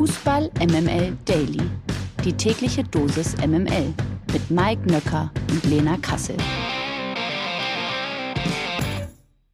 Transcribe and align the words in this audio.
Fußball 0.00 0.50
MML 0.58 1.14
Daily. 1.26 1.60
Die 2.24 2.32
tägliche 2.32 2.82
Dosis 2.82 3.36
MML 3.46 3.92
mit 4.32 4.50
Mike 4.50 4.90
Nöcker 4.90 5.30
und 5.50 5.62
Lena 5.64 5.98
Kassel. 5.98 6.38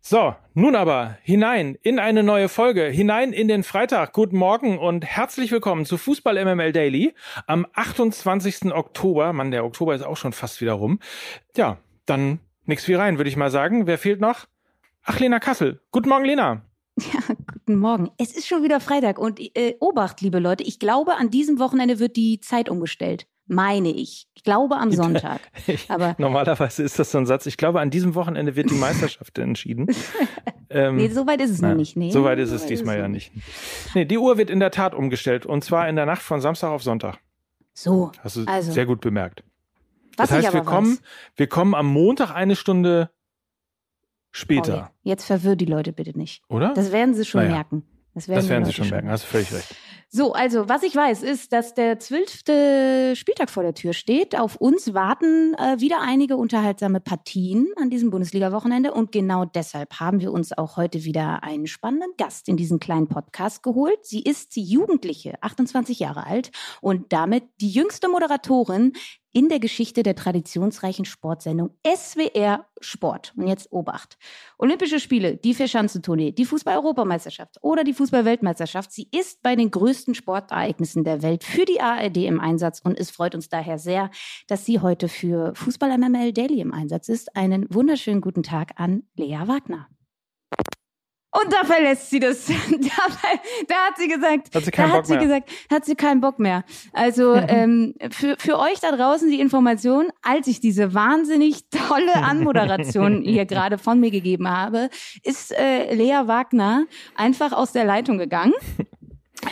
So, 0.00 0.36
nun 0.54 0.76
aber 0.76 1.18
hinein 1.22 1.76
in 1.82 1.98
eine 1.98 2.22
neue 2.22 2.48
Folge, 2.48 2.84
hinein 2.84 3.32
in 3.32 3.48
den 3.48 3.64
Freitag. 3.64 4.12
Guten 4.12 4.36
Morgen 4.36 4.78
und 4.78 5.04
herzlich 5.04 5.50
willkommen 5.50 5.84
zu 5.84 5.98
Fußball 5.98 6.44
MML 6.44 6.70
Daily 6.70 7.12
am 7.48 7.66
28. 7.74 8.72
Oktober. 8.72 9.32
Mann, 9.32 9.50
der 9.50 9.64
Oktober 9.64 9.96
ist 9.96 10.02
auch 10.02 10.16
schon 10.16 10.32
fast 10.32 10.60
wieder 10.60 10.74
rum. 10.74 11.00
Ja, 11.56 11.78
dann 12.04 12.38
nix 12.66 12.86
wie 12.86 12.94
rein, 12.94 13.18
würde 13.18 13.30
ich 13.30 13.36
mal 13.36 13.50
sagen. 13.50 13.88
Wer 13.88 13.98
fehlt 13.98 14.20
noch? 14.20 14.46
Ach, 15.02 15.18
Lena 15.18 15.40
Kassel. 15.40 15.80
Guten 15.90 16.08
Morgen, 16.08 16.24
Lena. 16.24 16.62
Ja, 16.98 17.20
guten 17.52 17.78
Morgen. 17.78 18.10
Es 18.16 18.34
ist 18.34 18.46
schon 18.46 18.62
wieder 18.62 18.80
Freitag 18.80 19.18
und 19.18 19.38
äh, 19.38 19.76
Obacht, 19.80 20.22
liebe 20.22 20.38
Leute, 20.38 20.64
ich 20.64 20.78
glaube, 20.78 21.16
an 21.16 21.30
diesem 21.30 21.58
Wochenende 21.58 21.98
wird 21.98 22.16
die 22.16 22.40
Zeit 22.40 22.70
umgestellt. 22.70 23.26
Meine 23.46 23.90
ich. 23.90 24.26
Ich 24.34 24.42
glaube 24.44 24.76
am 24.76 24.90
Sonntag. 24.92 25.40
Aber 25.88 26.16
Normalerweise 26.18 26.82
ist 26.82 26.98
das 26.98 27.10
so 27.10 27.18
ein 27.18 27.26
Satz. 27.26 27.44
Ich 27.46 27.58
glaube, 27.58 27.80
an 27.80 27.90
diesem 27.90 28.14
Wochenende 28.14 28.56
wird 28.56 28.70
die 28.70 28.76
Meisterschaft 28.76 29.36
entschieden. 29.38 29.88
ähm, 30.70 30.96
nee, 30.96 31.08
so 31.08 31.26
weit 31.26 31.42
ist 31.42 31.50
es 31.50 31.60
noch 31.60 31.74
nicht. 31.74 31.96
Nee, 31.96 32.10
so 32.10 32.24
weit 32.24 32.38
ist 32.38 32.50
es 32.50 32.62
so 32.62 32.68
diesmal 32.68 32.96
ist 32.96 33.02
ja 33.02 33.08
nicht. 33.08 33.32
Nee, 33.94 34.06
die 34.06 34.16
Uhr 34.16 34.38
wird 34.38 34.48
in 34.48 34.60
der 34.60 34.70
Tat 34.70 34.94
umgestellt 34.94 35.44
und 35.44 35.64
zwar 35.64 35.88
in 35.88 35.96
der 35.96 36.06
Nacht 36.06 36.22
von 36.22 36.40
Samstag 36.40 36.70
auf 36.70 36.82
Sonntag. 36.82 37.18
So. 37.74 38.10
Hast 38.20 38.36
du 38.36 38.44
also, 38.46 38.72
sehr 38.72 38.86
gut 38.86 39.02
bemerkt. 39.02 39.44
Das 40.16 40.30
heißt, 40.30 40.54
wir 40.54 40.62
kommen, 40.62 40.98
wir 41.36 41.46
kommen 41.46 41.74
am 41.74 41.86
Montag 41.86 42.30
eine 42.34 42.56
Stunde 42.56 43.10
Später. 44.36 44.72
Pauli, 44.72 44.90
jetzt 45.02 45.24
verwirr 45.24 45.56
die 45.56 45.64
Leute 45.64 45.94
bitte 45.94 46.16
nicht. 46.16 46.42
Oder? 46.50 46.74
Das 46.74 46.92
werden 46.92 47.14
sie 47.14 47.24
schon 47.24 47.40
naja. 47.40 47.54
merken. 47.54 47.84
Das 48.12 48.28
werden, 48.28 48.36
das 48.36 48.48
werden 48.48 48.64
sie 48.66 48.72
schon 48.74 48.90
merken, 48.90 49.10
hast 49.10 49.24
du 49.24 49.28
völlig 49.28 49.52
recht. 49.52 49.74
So, 50.08 50.34
also 50.34 50.68
was 50.68 50.82
ich 50.82 50.94
weiß, 50.94 51.22
ist, 51.22 51.52
dass 51.52 51.74
der 51.74 51.98
zwölfte 51.98 53.14
Spieltag 53.16 53.48
vor 53.50 53.62
der 53.62 53.74
Tür 53.74 53.94
steht. 53.94 54.38
Auf 54.38 54.56
uns 54.56 54.92
warten 54.94 55.54
äh, 55.54 55.80
wieder 55.80 56.00
einige 56.02 56.36
unterhaltsame 56.36 57.00
Partien 57.00 57.66
an 57.80 57.90
diesem 57.90 58.10
Bundesliga-Wochenende. 58.10 58.92
Und 58.92 59.10
genau 59.10 59.46
deshalb 59.46 60.00
haben 60.00 60.20
wir 60.20 60.32
uns 60.32 60.56
auch 60.56 60.76
heute 60.76 61.04
wieder 61.04 61.42
einen 61.42 61.66
spannenden 61.66 62.10
Gast 62.18 62.48
in 62.48 62.56
diesen 62.56 62.78
kleinen 62.78 63.08
Podcast 63.08 63.62
geholt. 63.62 63.98
Sie 64.02 64.22
ist 64.22 64.56
Jugendliche, 64.56 65.34
28 65.42 65.98
Jahre 65.98 66.26
alt 66.26 66.50
und 66.80 67.12
damit 67.12 67.44
die 67.60 67.70
jüngste 67.70 68.08
Moderatorin 68.08 68.92
in 69.36 69.50
der 69.50 69.60
Geschichte 69.60 70.02
der 70.02 70.14
traditionsreichen 70.14 71.04
Sportsendung 71.04 71.68
SWR 71.86 72.64
Sport. 72.80 73.34
Und 73.36 73.48
jetzt 73.48 73.70
Obacht. 73.70 74.16
Olympische 74.56 74.98
Spiele, 74.98 75.36
die 75.36 75.52
Vierschanzentournee, 75.52 76.32
die 76.32 76.46
Fußball-Europameisterschaft 76.46 77.58
oder 77.60 77.84
die 77.84 77.92
Fußball-Weltmeisterschaft. 77.92 78.92
Sie 78.92 79.10
ist 79.12 79.42
bei 79.42 79.54
den 79.54 79.70
größten 79.70 80.14
Sportereignissen 80.14 81.04
der 81.04 81.20
Welt 81.20 81.44
für 81.44 81.66
die 81.66 81.82
ARD 81.82 82.16
im 82.16 82.40
Einsatz 82.40 82.80
und 82.80 82.98
es 82.98 83.10
freut 83.10 83.34
uns 83.34 83.50
daher 83.50 83.78
sehr, 83.78 84.10
dass 84.46 84.64
sie 84.64 84.80
heute 84.80 85.06
für 85.06 85.54
Fußball 85.54 85.98
MML 85.98 86.32
Daily 86.32 86.62
im 86.62 86.72
Einsatz 86.72 87.10
ist. 87.10 87.36
Einen 87.36 87.66
wunderschönen 87.68 88.22
guten 88.22 88.42
Tag 88.42 88.72
an 88.76 89.02
Lea 89.16 89.40
Wagner. 89.44 89.86
Und 91.42 91.52
da 91.52 91.64
verlässt 91.64 92.10
sie 92.10 92.20
das. 92.20 92.46
da, 92.46 92.54
da 93.68 93.74
hat 93.86 93.96
sie 93.98 94.08
gesagt, 94.08 94.54
hat 94.54 94.64
sie 94.64 94.70
keinen 94.70 94.88
da 94.88 94.94
Bock 94.94 94.98
hat 94.98 95.06
sie 95.06 95.12
mehr. 95.14 95.22
gesagt, 95.22 95.50
hat 95.70 95.84
sie 95.84 95.94
keinen 95.94 96.20
Bock 96.20 96.38
mehr. 96.38 96.64
Also 96.92 97.34
ähm, 97.34 97.94
für, 98.10 98.36
für 98.38 98.58
euch 98.58 98.80
da 98.80 98.92
draußen 98.92 99.28
die 99.28 99.40
Information, 99.40 100.08
als 100.22 100.46
ich 100.46 100.60
diese 100.60 100.94
wahnsinnig 100.94 101.68
tolle 101.70 102.14
Anmoderation 102.22 103.22
hier 103.22 103.46
gerade 103.46 103.78
von 103.78 104.00
mir 104.00 104.10
gegeben 104.10 104.48
habe, 104.48 104.88
ist 105.22 105.52
äh, 105.52 105.94
Lea 105.94 106.26
Wagner 106.26 106.86
einfach 107.14 107.52
aus 107.52 107.72
der 107.72 107.84
Leitung 107.84 108.18
gegangen. 108.18 108.54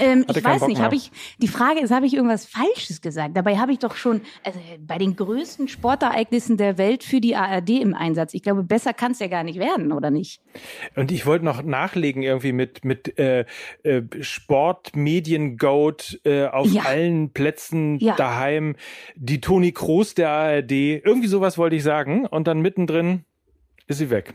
Ähm, 0.01 0.25
ich 0.29 0.45
weiß 0.45 0.67
nicht, 0.67 0.81
habe 0.81 0.97
ich 0.97 1.11
die 1.39 1.49
Frage 1.49 1.81
ist, 1.81 1.91
habe 1.91 2.07
ich 2.07 2.15
irgendwas 2.15 2.47
Falsches 2.47 3.01
gesagt? 3.01 3.37
Dabei 3.37 3.59
habe 3.59 3.73
ich 3.73 3.79
doch 3.79 3.97
schon 3.97 4.21
also 4.43 4.59
bei 4.81 4.99
den 4.99 5.17
größten 5.17 5.69
Sportereignissen 5.69 6.57
der 6.57 6.79
Welt 6.79 7.05
für 7.05 7.21
die 7.21 7.37
ARD 7.37 7.71
im 7.71 7.95
Einsatz. 7.95 8.35
Ich 8.35 8.43
glaube, 8.43 8.63
besser 8.63 8.93
kann 8.93 9.13
es 9.13 9.19
ja 9.19 9.27
gar 9.27 9.45
nicht 9.45 9.59
werden, 9.59 9.93
oder 9.93 10.11
nicht? 10.11 10.41
Und 10.97 11.13
ich 11.13 11.27
wollte 11.27 11.45
noch 11.45 11.63
nachlegen 11.63 12.23
irgendwie 12.23 12.53
mit 12.53 12.85
mit 12.85 13.19
äh, 13.19 13.45
äh, 13.83 14.03
Sportmedien 14.21 15.57
Goat 15.57 16.21
äh, 16.25 16.47
auf 16.47 16.69
ja. 16.69 16.83
allen 16.83 17.31
Plätzen 17.31 17.99
ja. 17.99 18.15
daheim, 18.17 18.77
die 19.17 19.41
Toni 19.41 19.73
Kroos 19.73 20.15
der 20.15 20.31
ARD, 20.31 20.73
irgendwie 20.73 21.29
sowas 21.29 21.59
wollte 21.59 21.77
ich 21.77 21.83
sagen 21.83 22.27
und 22.27 22.47
dann 22.47 22.61
mittendrin 22.61 23.25
ist 23.87 23.99
sie 23.99 24.11
weg. 24.11 24.35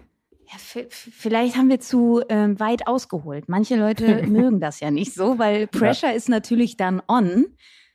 Ja, 0.51 0.57
vielleicht 0.57 1.57
haben 1.57 1.69
wir 1.69 1.79
zu 1.79 2.21
ähm, 2.27 2.59
weit 2.59 2.87
ausgeholt. 2.87 3.49
Manche 3.49 3.75
Leute 3.75 4.23
mögen 4.27 4.59
das 4.59 4.79
ja 4.79 4.89
nicht 4.89 5.13
so, 5.13 5.37
weil 5.37 5.67
Pressure 5.67 6.09
ja. 6.09 6.15
ist 6.15 6.27
natürlich 6.27 6.75
dann 6.75 7.01
on. 7.07 7.45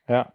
Ja. 0.09 0.33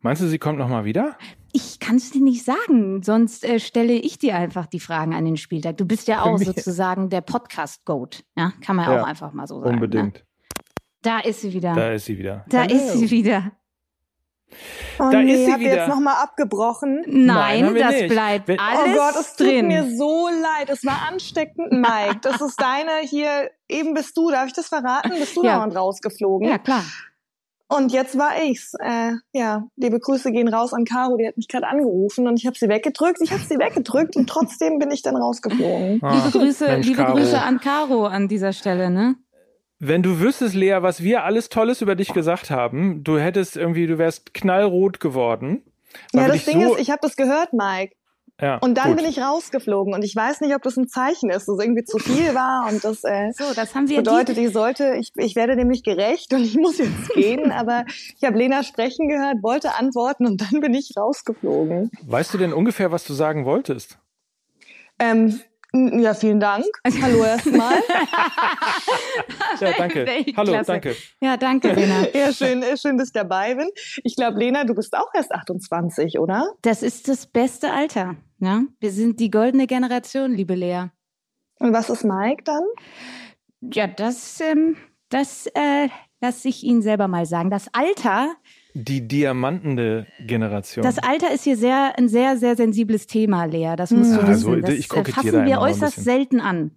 Meinst 0.00 0.20
du, 0.20 0.26
sie 0.26 0.38
kommt 0.38 0.58
noch 0.58 0.68
mal 0.68 0.84
wieder? 0.84 1.16
Ich 1.52 1.78
kann 1.78 1.96
es 1.96 2.10
dir 2.10 2.22
nicht 2.22 2.44
sagen, 2.44 3.04
sonst 3.04 3.44
äh, 3.44 3.60
stelle 3.60 3.92
ich 3.92 4.18
dir 4.18 4.34
einfach 4.34 4.66
die 4.66 4.80
Fragen 4.80 5.14
an 5.14 5.24
den 5.24 5.36
Spieltag. 5.36 5.76
Du 5.76 5.86
bist 5.86 6.08
ja 6.08 6.22
auch 6.22 6.38
sozusagen 6.38 7.08
der 7.08 7.20
Podcast-Goat. 7.20 8.24
Ja, 8.36 8.52
kann 8.60 8.74
man 8.74 8.90
ja 8.90 9.00
auch 9.00 9.06
einfach 9.06 9.32
mal 9.32 9.46
so 9.46 9.60
sagen. 9.60 9.70
Ne? 9.70 9.74
Unbedingt. 9.74 10.14
Ne? 10.16 10.22
Da 11.02 11.20
ist 11.20 11.42
sie 11.42 11.52
wieder. 11.52 11.74
Da 11.74 11.92
ist 11.92 12.06
sie 12.06 12.18
wieder. 12.18 12.44
Da 12.48 12.62
Hallo. 12.62 12.74
ist 12.74 12.94
sie 12.94 13.10
wieder. 13.10 13.52
Oh 14.98 15.10
da 15.10 15.22
nee, 15.22 15.32
ist 15.34 15.46
sie 15.46 15.52
habt 15.52 15.60
wieder. 15.60 15.76
jetzt 15.76 15.88
nochmal 15.88 16.22
abgebrochen? 16.22 17.02
Nein, 17.06 17.64
Nein 17.64 17.74
das 17.74 17.94
nicht. 17.94 18.08
bleibt 18.08 18.48
Wenn, 18.48 18.58
alles 18.58 18.94
Oh 18.94 18.98
Gott, 18.98 19.16
es 19.20 19.36
drin. 19.36 19.60
tut 19.60 19.68
mir 19.68 19.96
so 19.96 20.28
leid. 20.28 20.70
Es 20.70 20.84
war 20.84 21.08
ansteckend, 21.10 21.72
Mike. 21.72 22.20
Das 22.22 22.40
ist 22.40 22.60
deine 22.60 23.00
hier, 23.02 23.50
eben 23.68 23.94
bist 23.94 24.16
du, 24.16 24.30
darf 24.30 24.46
ich 24.46 24.52
das 24.52 24.68
verraten? 24.68 25.10
Bist 25.10 25.36
du 25.36 25.42
ja. 25.42 25.66
da 25.66 25.80
rausgeflogen? 25.80 26.48
Ja, 26.48 26.58
klar. 26.58 26.84
Und 27.68 27.92
jetzt 27.92 28.16
war 28.18 28.32
ich's. 28.44 28.74
Äh, 28.78 29.12
ja, 29.32 29.64
liebe 29.76 29.98
Grüße 29.98 30.30
gehen 30.30 30.48
raus 30.48 30.72
an 30.72 30.84
Caro, 30.84 31.16
die 31.16 31.26
hat 31.26 31.36
mich 31.36 31.48
gerade 31.48 31.66
angerufen 31.66 32.28
und 32.28 32.38
ich 32.38 32.46
habe 32.46 32.56
sie 32.56 32.68
weggedrückt. 32.68 33.18
Ich 33.22 33.32
habe 33.32 33.42
sie 33.42 33.58
weggedrückt 33.58 34.16
und 34.16 34.28
trotzdem 34.28 34.78
bin 34.78 34.90
ich 34.90 35.02
dann 35.02 35.16
rausgeflogen. 35.16 35.98
Ah, 36.02 36.14
liebe 36.14 36.38
Grüße, 36.38 36.66
Mensch, 36.66 36.86
liebe 36.86 37.02
Caro. 37.02 37.16
Grüße 37.16 37.40
an 37.40 37.60
Caro 37.60 38.06
an 38.06 38.28
dieser 38.28 38.52
Stelle, 38.52 38.90
ne? 38.90 39.16
Wenn 39.86 40.02
du 40.02 40.18
wüsstest, 40.18 40.54
Lea, 40.54 40.78
was 40.80 41.02
wir 41.02 41.24
alles 41.24 41.50
Tolles 41.50 41.82
über 41.82 41.94
dich 41.94 42.14
gesagt 42.14 42.50
haben, 42.50 43.04
du 43.04 43.18
hättest 43.18 43.54
irgendwie, 43.56 43.86
du 43.86 43.98
wärst 43.98 44.32
knallrot 44.32 44.98
geworden. 44.98 45.62
Ja, 46.14 46.26
das 46.26 46.46
Ding 46.46 46.62
so 46.62 46.74
ist, 46.74 46.80
ich 46.80 46.90
habe 46.90 47.00
das 47.02 47.16
gehört, 47.16 47.52
Mike. 47.52 47.94
Ja, 48.40 48.56
und 48.56 48.76
dann 48.76 48.88
gut. 48.88 48.96
bin 48.96 49.06
ich 49.06 49.20
rausgeflogen 49.20 49.92
und 49.92 50.02
ich 50.02 50.16
weiß 50.16 50.40
nicht, 50.40 50.54
ob 50.54 50.62
das 50.62 50.76
ein 50.78 50.88
Zeichen 50.88 51.28
ist, 51.28 51.46
dass 51.46 51.56
es 51.56 51.62
irgendwie 51.62 51.84
zu 51.84 51.98
viel 51.98 52.34
war 52.34 52.66
und 52.68 52.82
das, 52.82 53.04
äh, 53.04 53.30
so, 53.36 53.44
das 53.54 53.74
haben 53.74 53.88
wir 53.88 53.98
bedeutet, 53.98 54.38
ich 54.38 54.52
sollte, 54.52 54.96
ich, 54.98 55.12
ich 55.16 55.36
werde 55.36 55.54
nämlich 55.54 55.84
gerecht 55.84 56.32
und 56.32 56.42
ich 56.42 56.56
muss 56.56 56.78
jetzt 56.78 57.10
gehen, 57.10 57.52
aber 57.52 57.84
ich 57.86 58.24
habe 58.24 58.38
Lena 58.38 58.62
sprechen 58.62 59.08
gehört, 59.08 59.42
wollte 59.42 59.74
antworten 59.74 60.26
und 60.26 60.40
dann 60.40 60.60
bin 60.60 60.72
ich 60.72 60.92
rausgeflogen. 60.96 61.90
Weißt 62.06 62.32
du 62.32 62.38
denn 62.38 62.54
ungefähr, 62.54 62.90
was 62.90 63.04
du 63.04 63.12
sagen 63.12 63.44
wolltest? 63.44 63.98
Ähm, 64.98 65.40
ja, 65.74 66.14
vielen 66.14 66.38
Dank. 66.38 66.66
Hallo 67.02 67.24
erstmal. 67.24 67.74
ja, 69.60 69.72
danke. 69.76 70.06
Hallo, 70.36 70.62
danke. 70.64 70.94
Ja, 71.20 71.36
danke, 71.36 71.72
Lena. 71.72 72.06
ja, 72.14 72.32
schön, 72.32 72.62
schön, 72.76 72.96
dass 72.96 73.08
ich 73.08 73.12
dabei 73.12 73.56
bin. 73.56 73.68
Ich 74.04 74.14
glaube, 74.14 74.38
Lena, 74.38 74.64
du 74.64 74.74
bist 74.74 74.96
auch 74.96 75.12
erst 75.14 75.32
28, 75.32 76.20
oder? 76.20 76.52
Das 76.62 76.84
ist 76.84 77.08
das 77.08 77.26
beste 77.26 77.72
Alter. 77.72 78.16
Ja? 78.38 78.62
Wir 78.78 78.92
sind 78.92 79.18
die 79.18 79.30
goldene 79.30 79.66
Generation, 79.66 80.32
liebe 80.32 80.54
Lea. 80.54 80.90
Und 81.58 81.72
was 81.72 81.90
ist 81.90 82.04
Mike 82.04 82.44
dann? 82.44 82.62
Ja, 83.60 83.88
das, 83.88 84.40
ähm, 84.40 84.76
das 85.08 85.46
äh, 85.54 85.88
lasse 86.20 86.48
ich 86.48 86.62
Ihnen 86.62 86.82
selber 86.82 87.08
mal 87.08 87.26
sagen. 87.26 87.50
Das 87.50 87.68
Alter 87.72 88.36
die 88.74 89.06
diamantende 89.06 90.06
Generation. 90.20 90.82
Das 90.82 90.98
Alter 90.98 91.32
ist 91.32 91.44
hier 91.44 91.56
sehr 91.56 91.94
ein 91.96 92.08
sehr 92.08 92.36
sehr 92.36 92.56
sensibles 92.56 93.06
Thema, 93.06 93.44
Lea. 93.44 93.74
Das 93.76 93.90
musst 93.92 94.12
ja, 94.12 94.18
du 94.18 94.28
wissen. 94.28 94.54
Also, 94.54 94.60
das 94.60 94.74
ich 94.74 94.88
fassen 94.88 95.46
wir 95.46 95.60
äußerst 95.60 95.96
selten 96.02 96.40
an. 96.40 96.72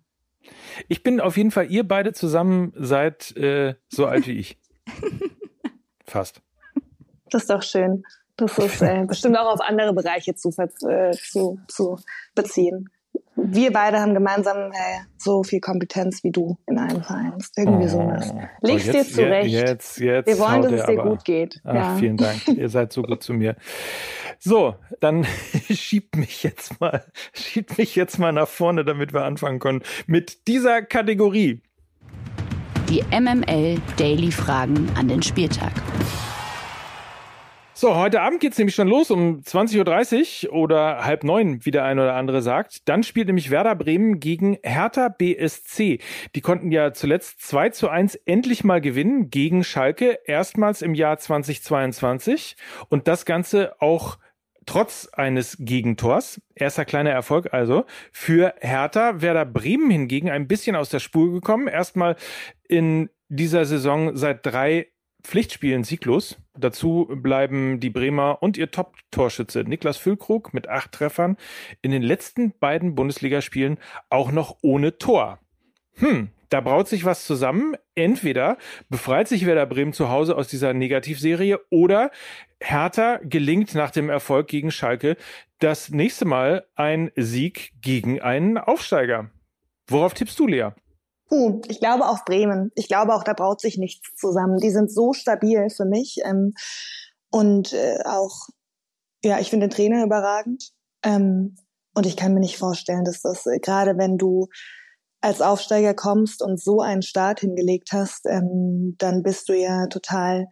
Ich 0.88 1.04
bin 1.04 1.20
auf 1.20 1.36
jeden 1.36 1.52
Fall 1.52 1.70
ihr 1.72 1.86
beide 1.86 2.14
zusammen 2.14 2.72
seid 2.76 3.36
äh, 3.36 3.76
so 3.90 4.06
alt 4.06 4.28
wie 4.28 4.40
ich. 4.40 4.58
Fast. 6.06 6.42
Das 7.30 7.44
ist 7.44 7.50
doch 7.50 7.64
schön. 7.64 8.04
Das 8.38 8.58
ist 8.58 8.82
äh, 8.82 9.04
bestimmt 9.08 9.38
auch 9.38 9.52
auf 9.52 9.62
andere 9.62 9.94
Bereiche 9.94 10.36
zu, 10.36 10.50
äh, 10.50 11.12
zu, 11.12 11.60
zu 11.68 12.00
beziehen 12.36 12.90
wir 13.38 13.72
beide 13.72 14.00
haben 14.00 14.14
gemeinsam 14.14 14.72
äh, 14.72 15.00
so 15.18 15.44
viel 15.44 15.60
Kompetenz 15.60 16.24
wie 16.24 16.32
du 16.32 16.58
in 16.66 16.78
einem 16.78 17.04
Verein. 17.04 17.34
Irgendwie 17.56 17.86
oh, 17.86 17.90
sowas. 17.90 18.34
Legst 18.62 18.94
dir 18.94 19.06
zurecht. 19.06 19.50
Jetzt, 19.50 20.00
jetzt 20.00 20.28
wir 20.28 20.40
wollen, 20.40 20.64
dass 20.64 20.72
es 20.72 20.86
dir 20.86 21.00
aber, 21.00 21.10
gut 21.12 21.24
geht. 21.24 21.62
Ach, 21.64 21.74
ja. 21.74 21.96
Vielen 21.98 22.18
Dank. 22.18 22.48
Ihr 22.58 22.70
seid 22.70 22.92
so 22.92 23.04
gut 23.04 23.24
zu 23.24 23.34
mir. 23.34 23.56
So, 24.40 24.76
dann 25.00 25.26
schiebt 25.70 26.16
mich 26.16 26.44
jetzt 26.44 26.80
mal, 26.80 27.06
schiebt 27.34 27.78
mich 27.78 27.96
jetzt 27.96 28.18
mal 28.18 28.32
nach 28.32 28.48
vorne, 28.48 28.84
damit 28.84 29.14
wir 29.14 29.24
anfangen 29.24 29.60
können 29.60 29.84
mit 30.08 30.48
dieser 30.48 30.82
Kategorie. 30.82 31.62
Die 32.90 33.04
MML 33.12 33.82
Daily 33.98 34.32
Fragen 34.32 34.90
an 34.96 35.08
den 35.10 35.22
Spieltag. 35.22 35.74
So, 37.80 37.96
heute 37.96 38.22
Abend 38.22 38.40
geht's 38.40 38.58
nämlich 38.58 38.74
schon 38.74 38.88
los 38.88 39.12
um 39.12 39.42
20.30 39.42 40.48
Uhr 40.48 40.54
oder 40.54 41.06
halb 41.06 41.24
neun, 41.24 41.64
wie 41.64 41.70
der 41.70 41.84
eine 41.84 42.02
oder 42.02 42.16
andere 42.16 42.42
sagt. 42.42 42.90
Dann 42.90 43.04
spielt 43.04 43.28
nämlich 43.28 43.52
Werder 43.52 43.76
Bremen 43.76 44.20
gegen 44.20 44.58
Hertha 44.64 45.10
BSC. 45.10 46.00
Die 46.34 46.42
konnten 46.42 46.72
ja 46.72 46.92
zuletzt 46.94 47.40
2 47.42 47.70
zu 47.70 47.90
1 47.90 48.16
endlich 48.26 48.64
mal 48.64 48.82
gewinnen 48.82 49.30
gegen 49.30 49.64
Schalke, 49.64 50.18
erstmals 50.26 50.82
im 50.82 50.96
Jahr 50.96 51.20
2022. 51.20 52.56
Und 52.90 53.08
das 53.08 53.26
Ganze 53.26 53.80
auch 53.80 54.18
trotz 54.66 55.08
eines 55.14 55.58
Gegentors. 55.60 56.42
Erster 56.56 56.84
kleiner 56.84 57.12
Erfolg 57.12 57.54
also 57.54 57.86
für 58.12 58.56
Hertha. 58.60 59.22
Werder 59.22 59.46
Bremen 59.46 59.92
hingegen 59.92 60.32
ein 60.32 60.48
bisschen 60.48 60.76
aus 60.76 60.90
der 60.90 60.98
Spur 60.98 61.32
gekommen. 61.32 61.68
Erstmal 61.68 62.16
in 62.68 63.12
dieser 63.30 63.66
Saison 63.66 64.16
seit 64.18 64.44
drei 64.44 64.88
Pflichtspielen 65.28 65.84
sieglos. 65.84 66.38
Dazu 66.58 67.06
bleiben 67.12 67.82
die 67.82 67.90
Bremer 67.90 68.38
und 68.42 68.56
ihr 68.56 68.72
Top-Torschütze 68.72 69.66
Niklas 69.66 69.98
Füllkrug 69.98 70.54
mit 70.54 70.70
acht 70.70 70.94
Treffern 70.94 71.36
in 71.82 71.92
den 71.92 72.02
letzten 72.02 72.54
beiden 72.58 72.96
Bundesligaspielen 72.96 73.78
auch 74.10 74.32
noch 74.32 74.56
ohne 74.62 74.98
Tor. 75.00 75.40
Hm, 75.96 76.30
da 76.48 76.62
braut 76.62 76.88
sich 76.88 77.04
was 77.04 77.26
zusammen. 77.26 77.76
Entweder 77.94 78.58
befreit 78.88 79.28
sich 79.28 79.46
Werder 79.46 79.66
Bremen 79.66 79.92
zu 79.92 80.08
Hause 80.08 80.38
aus 80.38 80.48
dieser 80.48 80.74
Negativserie 80.74 81.60
oder 81.70 82.10
Hertha 82.62 83.20
gelingt 83.22 83.76
nach 83.76 83.92
dem 83.92 84.10
Erfolg 84.10 84.48
gegen 84.48 84.72
Schalke 84.72 85.18
das 85.60 85.90
nächste 85.90 86.24
Mal 86.24 86.66
ein 86.76 87.12
Sieg 87.18 87.74
gegen 87.82 88.22
einen 88.22 88.58
Aufsteiger. 88.58 89.30
Worauf 89.88 90.14
tippst 90.14 90.40
du, 90.40 90.48
Lea? 90.48 90.70
Uh, 91.30 91.62
ich 91.68 91.80
glaube 91.80 92.08
auf 92.08 92.24
Bremen. 92.26 92.72
Ich 92.76 92.88
glaube 92.88 93.14
auch, 93.14 93.24
da 93.24 93.34
braut 93.34 93.60
sich 93.60 93.78
nichts 93.78 94.16
zusammen. 94.16 94.60
Die 94.60 94.72
sind 94.72 94.92
so 94.92 95.14
stabil 95.14 95.70
für 95.70 95.86
mich. 95.86 96.20
Ähm, 96.24 96.54
und 97.30 97.74
äh, 97.74 98.00
auch, 98.06 98.48
ja, 99.24 99.40
ich 99.40 99.50
finde 99.50 99.68
den 99.68 99.76
Trainer 99.76 100.04
überragend. 100.04 100.72
Ähm, 101.04 101.56
und 101.94 102.06
ich 102.06 102.16
kann 102.16 102.34
mir 102.34 102.40
nicht 102.40 102.58
vorstellen, 102.58 103.04
dass 103.04 103.22
das, 103.22 103.46
äh, 103.46 103.60
gerade 103.60 103.98
wenn 103.98 104.18
du 104.18 104.48
als 105.20 105.42
Aufsteiger 105.42 105.94
kommst 105.94 106.42
und 106.42 106.62
so 106.62 106.80
einen 106.80 107.02
Start 107.02 107.40
hingelegt 107.40 107.90
hast, 107.92 108.26
ähm, 108.28 108.96
dann 109.00 109.24
bist 109.24 109.50
du 109.50 109.54
ja 109.54 109.88
total 109.88 110.48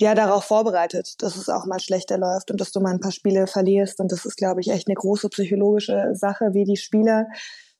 ja 0.00 0.14
darauf 0.14 0.44
vorbereitet, 0.44 1.16
dass 1.18 1.36
es 1.36 1.48
auch 1.48 1.66
mal 1.66 1.80
schlechter 1.80 2.18
läuft 2.18 2.50
und 2.50 2.60
dass 2.60 2.70
du 2.70 2.80
mal 2.80 2.92
ein 2.92 3.00
paar 3.00 3.12
Spiele 3.12 3.46
verlierst. 3.46 3.98
Und 4.00 4.12
das 4.12 4.24
ist, 4.24 4.36
glaube 4.36 4.60
ich, 4.60 4.68
echt 4.68 4.86
eine 4.86 4.94
große 4.94 5.28
psychologische 5.28 6.10
Sache, 6.14 6.50
wie 6.52 6.64
die 6.64 6.76
Spieler 6.76 7.26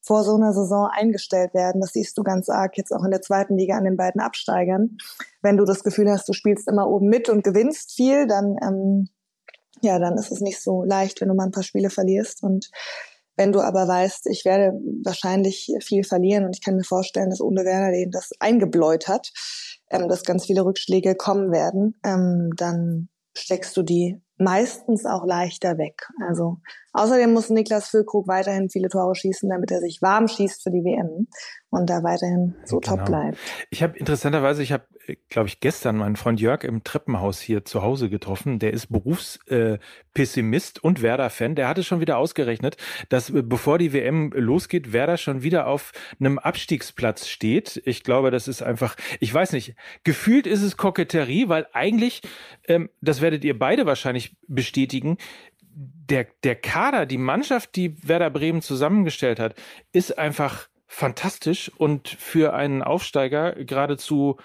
vor 0.08 0.24
so 0.24 0.34
einer 0.34 0.54
Saison 0.54 0.88
eingestellt 0.90 1.52
werden. 1.52 1.82
Das 1.82 1.92
siehst 1.92 2.16
du 2.16 2.22
ganz 2.22 2.48
arg 2.48 2.78
jetzt 2.78 2.92
auch 2.92 3.04
in 3.04 3.10
der 3.10 3.20
zweiten 3.20 3.58
Liga 3.58 3.76
an 3.76 3.84
den 3.84 3.98
beiden 3.98 4.22
Absteigern. 4.22 4.96
Wenn 5.42 5.58
du 5.58 5.66
das 5.66 5.84
Gefühl 5.84 6.10
hast, 6.10 6.26
du 6.26 6.32
spielst 6.32 6.66
immer 6.66 6.88
oben 6.88 7.08
mit 7.08 7.28
und 7.28 7.44
gewinnst 7.44 7.92
viel, 7.92 8.26
dann 8.26 8.56
ähm, 8.62 9.10
ja, 9.82 9.98
dann 9.98 10.16
ist 10.16 10.32
es 10.32 10.40
nicht 10.40 10.62
so 10.62 10.82
leicht, 10.82 11.20
wenn 11.20 11.28
du 11.28 11.34
mal 11.34 11.44
ein 11.44 11.52
paar 11.52 11.62
Spiele 11.62 11.90
verlierst. 11.90 12.42
Und 12.42 12.70
wenn 13.36 13.52
du 13.52 13.60
aber 13.60 13.86
weißt, 13.86 14.28
ich 14.28 14.46
werde 14.46 14.72
wahrscheinlich 15.04 15.70
viel 15.80 16.04
verlieren 16.04 16.46
und 16.46 16.56
ich 16.56 16.64
kann 16.64 16.76
mir 16.76 16.84
vorstellen, 16.84 17.28
dass 17.28 17.42
ohne 17.42 17.66
Werner 17.66 17.92
den 17.92 18.10
das 18.10 18.30
eingebläut 18.40 19.08
hat, 19.08 19.30
ähm, 19.90 20.08
dass 20.08 20.24
ganz 20.24 20.46
viele 20.46 20.64
Rückschläge 20.64 21.16
kommen 21.16 21.52
werden, 21.52 22.00
ähm, 22.02 22.50
dann 22.56 23.10
steckst 23.36 23.76
du 23.76 23.82
die 23.82 24.22
meistens 24.38 25.04
auch 25.04 25.26
leichter 25.26 25.78
weg. 25.78 26.08
Also 26.26 26.58
außerdem 26.92 27.32
muss 27.32 27.50
Niklas 27.50 27.88
Füllkrug 27.88 28.28
weiterhin 28.28 28.70
viele 28.70 28.88
Tore 28.88 29.14
schießen, 29.14 29.48
damit 29.48 29.70
er 29.70 29.80
sich 29.80 30.00
warm 30.00 30.28
schießt 30.28 30.62
für 30.62 30.70
die 30.70 30.84
WM 30.84 31.28
und 31.70 31.90
da 31.90 32.02
weiterhin 32.02 32.54
so 32.64 32.80
genau. 32.80 32.96
top 32.96 33.06
bleibt. 33.06 33.38
Ich 33.70 33.82
habe 33.82 33.98
interessanterweise, 33.98 34.62
ich 34.62 34.72
habe, 34.72 34.84
glaube 35.28 35.48
ich, 35.48 35.60
gestern 35.60 35.98
meinen 35.98 36.16
Freund 36.16 36.40
Jörg 36.40 36.64
im 36.64 36.82
Treppenhaus 36.82 37.40
hier 37.40 37.64
zu 37.64 37.82
Hause 37.82 38.08
getroffen. 38.08 38.58
Der 38.58 38.72
ist 38.72 38.86
Berufspessimist 38.86 40.78
äh, 40.78 40.80
und 40.80 41.02
Werder-Fan. 41.02 41.56
Der 41.56 41.68
hatte 41.68 41.84
schon 41.84 42.00
wieder 42.00 42.16
ausgerechnet, 42.16 42.78
dass 43.10 43.28
äh, 43.28 43.42
bevor 43.42 43.76
die 43.76 43.92
WM 43.92 44.32
losgeht, 44.34 44.92
Werder 44.94 45.18
schon 45.18 45.42
wieder 45.42 45.66
auf 45.66 45.92
einem 46.18 46.38
Abstiegsplatz 46.38 47.28
steht. 47.28 47.82
Ich 47.84 48.02
glaube, 48.02 48.30
das 48.30 48.48
ist 48.48 48.62
einfach, 48.62 48.96
ich 49.20 49.32
weiß 49.32 49.52
nicht, 49.52 49.74
gefühlt 50.04 50.46
ist 50.46 50.62
es 50.62 50.78
Koketterie, 50.78 51.48
weil 51.48 51.66
eigentlich, 51.74 52.22
ähm, 52.66 52.88
das 53.02 53.20
werdet 53.20 53.44
ihr 53.44 53.58
beide 53.58 53.84
wahrscheinlich 53.84 54.36
bestätigen, 54.46 55.18
der, 55.70 56.26
der 56.42 56.56
Kader, 56.56 57.04
die 57.06 57.18
Mannschaft, 57.18 57.76
die 57.76 57.96
Werder 58.08 58.30
Bremen 58.30 58.62
zusammengestellt 58.62 59.38
hat, 59.38 59.54
ist 59.92 60.18
einfach 60.18 60.68
fantastisch 60.88 61.70
und 61.76 62.08
für 62.08 62.54
einen 62.54 62.82
Aufsteiger 62.82 63.52
geradezu 63.52 64.38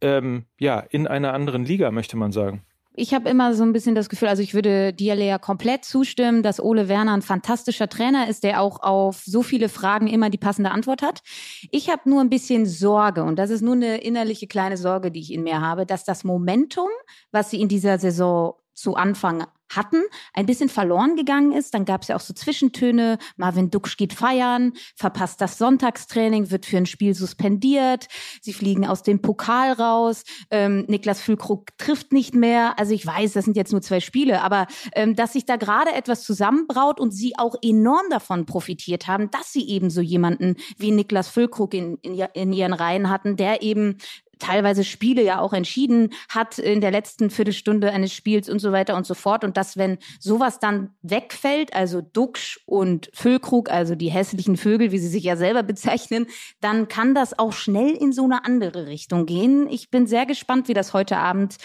ähm, 0.00 0.46
ja 0.58 0.80
in 0.80 1.06
einer 1.06 1.34
anderen 1.34 1.64
Liga, 1.64 1.90
möchte 1.90 2.16
man 2.16 2.32
sagen. 2.32 2.64
Ich 2.96 3.14
habe 3.14 3.28
immer 3.28 3.54
so 3.54 3.62
ein 3.62 3.72
bisschen 3.72 3.94
das 3.94 4.08
Gefühl, 4.08 4.28
also 4.28 4.42
ich 4.42 4.52
würde 4.52 4.92
dir 4.92 5.14
Lea 5.14 5.36
komplett 5.40 5.84
zustimmen, 5.84 6.42
dass 6.42 6.60
Ole 6.60 6.88
Werner 6.88 7.14
ein 7.14 7.22
fantastischer 7.22 7.88
Trainer 7.88 8.28
ist, 8.28 8.42
der 8.42 8.60
auch 8.60 8.82
auf 8.82 9.22
so 9.24 9.42
viele 9.42 9.68
Fragen 9.68 10.08
immer 10.08 10.28
die 10.28 10.38
passende 10.38 10.72
Antwort 10.72 11.00
hat. 11.00 11.22
Ich 11.70 11.88
habe 11.88 12.10
nur 12.10 12.20
ein 12.20 12.30
bisschen 12.30 12.66
Sorge, 12.66 13.22
und 13.22 13.38
das 13.38 13.50
ist 13.50 13.62
nur 13.62 13.74
eine 13.74 13.98
innerliche 13.98 14.48
kleine 14.48 14.76
Sorge, 14.76 15.12
die 15.12 15.20
ich 15.20 15.32
in 15.32 15.44
mir 15.44 15.60
habe, 15.60 15.86
dass 15.86 16.04
das 16.04 16.24
Momentum, 16.24 16.88
was 17.30 17.50
sie 17.50 17.60
in 17.60 17.68
dieser 17.68 17.98
Saison 17.98 18.54
zu 18.80 18.96
Anfang 18.96 19.44
hatten, 19.70 20.02
ein 20.34 20.46
bisschen 20.46 20.68
verloren 20.68 21.16
gegangen 21.16 21.52
ist. 21.52 21.74
Dann 21.74 21.84
gab 21.84 22.02
es 22.02 22.08
ja 22.08 22.16
auch 22.16 22.20
so 22.20 22.34
Zwischentöne. 22.34 23.18
Marvin 23.36 23.70
Duksch 23.70 23.96
geht 23.96 24.12
feiern, 24.12 24.72
verpasst 24.96 25.40
das 25.40 25.58
Sonntagstraining, 25.58 26.50
wird 26.50 26.66
für 26.66 26.76
ein 26.76 26.86
Spiel 26.86 27.14
suspendiert. 27.14 28.08
Sie 28.40 28.52
fliegen 28.52 28.86
aus 28.86 29.02
dem 29.02 29.22
Pokal 29.22 29.72
raus. 29.72 30.24
Ähm, 30.50 30.84
Niklas 30.88 31.20
Füllkrug 31.20 31.66
trifft 31.78 32.12
nicht 32.12 32.34
mehr. 32.34 32.78
Also 32.78 32.94
ich 32.94 33.06
weiß, 33.06 33.32
das 33.32 33.44
sind 33.44 33.56
jetzt 33.56 33.72
nur 33.72 33.82
zwei 33.82 34.00
Spiele, 34.00 34.42
aber 34.42 34.66
ähm, 34.94 35.14
dass 35.14 35.34
sich 35.34 35.46
da 35.46 35.56
gerade 35.56 35.92
etwas 35.92 36.24
zusammenbraut 36.24 36.98
und 36.98 37.12
sie 37.12 37.38
auch 37.38 37.54
enorm 37.62 38.10
davon 38.10 38.46
profitiert 38.46 39.06
haben, 39.06 39.30
dass 39.30 39.52
sie 39.52 39.68
eben 39.68 39.90
so 39.90 40.00
jemanden 40.00 40.56
wie 40.78 40.90
Niklas 40.90 41.28
Füllkrug 41.28 41.74
in, 41.74 41.96
in, 42.02 42.14
in 42.34 42.52
ihren 42.52 42.72
Reihen 42.72 43.08
hatten, 43.08 43.36
der 43.36 43.62
eben 43.62 43.98
teilweise 44.40 44.84
Spiele 44.84 45.22
ja 45.22 45.40
auch 45.40 45.52
entschieden 45.52 46.12
hat 46.28 46.58
in 46.58 46.80
der 46.80 46.90
letzten 46.90 47.30
Viertelstunde 47.30 47.92
eines 47.92 48.12
Spiels 48.12 48.48
und 48.48 48.58
so 48.58 48.72
weiter 48.72 48.96
und 48.96 49.06
so 49.06 49.14
fort. 49.14 49.44
Und 49.44 49.56
dass, 49.56 49.76
wenn 49.76 49.98
sowas 50.18 50.58
dann 50.58 50.94
wegfällt, 51.02 51.74
also 51.74 52.00
Duxch 52.00 52.60
und 52.66 53.10
Füllkrug, 53.12 53.70
also 53.70 53.94
die 53.94 54.10
hässlichen 54.10 54.56
Vögel, 54.56 54.92
wie 54.92 54.98
sie 54.98 55.08
sich 55.08 55.24
ja 55.24 55.36
selber 55.36 55.62
bezeichnen, 55.62 56.26
dann 56.60 56.88
kann 56.88 57.14
das 57.14 57.38
auch 57.38 57.52
schnell 57.52 57.90
in 57.90 58.12
so 58.12 58.24
eine 58.24 58.44
andere 58.44 58.86
Richtung 58.86 59.26
gehen. 59.26 59.68
Ich 59.68 59.90
bin 59.90 60.06
sehr 60.06 60.26
gespannt, 60.26 60.68
wie 60.68 60.74
das 60.74 60.92
heute 60.92 61.18
Abend 61.18 61.56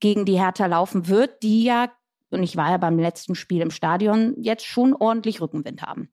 gegen 0.00 0.24
die 0.24 0.38
Hertha 0.38 0.66
laufen 0.66 1.08
wird, 1.08 1.42
die 1.42 1.64
ja, 1.64 1.90
und 2.30 2.42
ich 2.42 2.56
war 2.56 2.70
ja 2.70 2.76
beim 2.76 2.98
letzten 2.98 3.34
Spiel 3.34 3.62
im 3.62 3.70
Stadion, 3.70 4.34
jetzt 4.38 4.66
schon 4.66 4.94
ordentlich 4.94 5.40
Rückenwind 5.40 5.82
haben. 5.82 6.10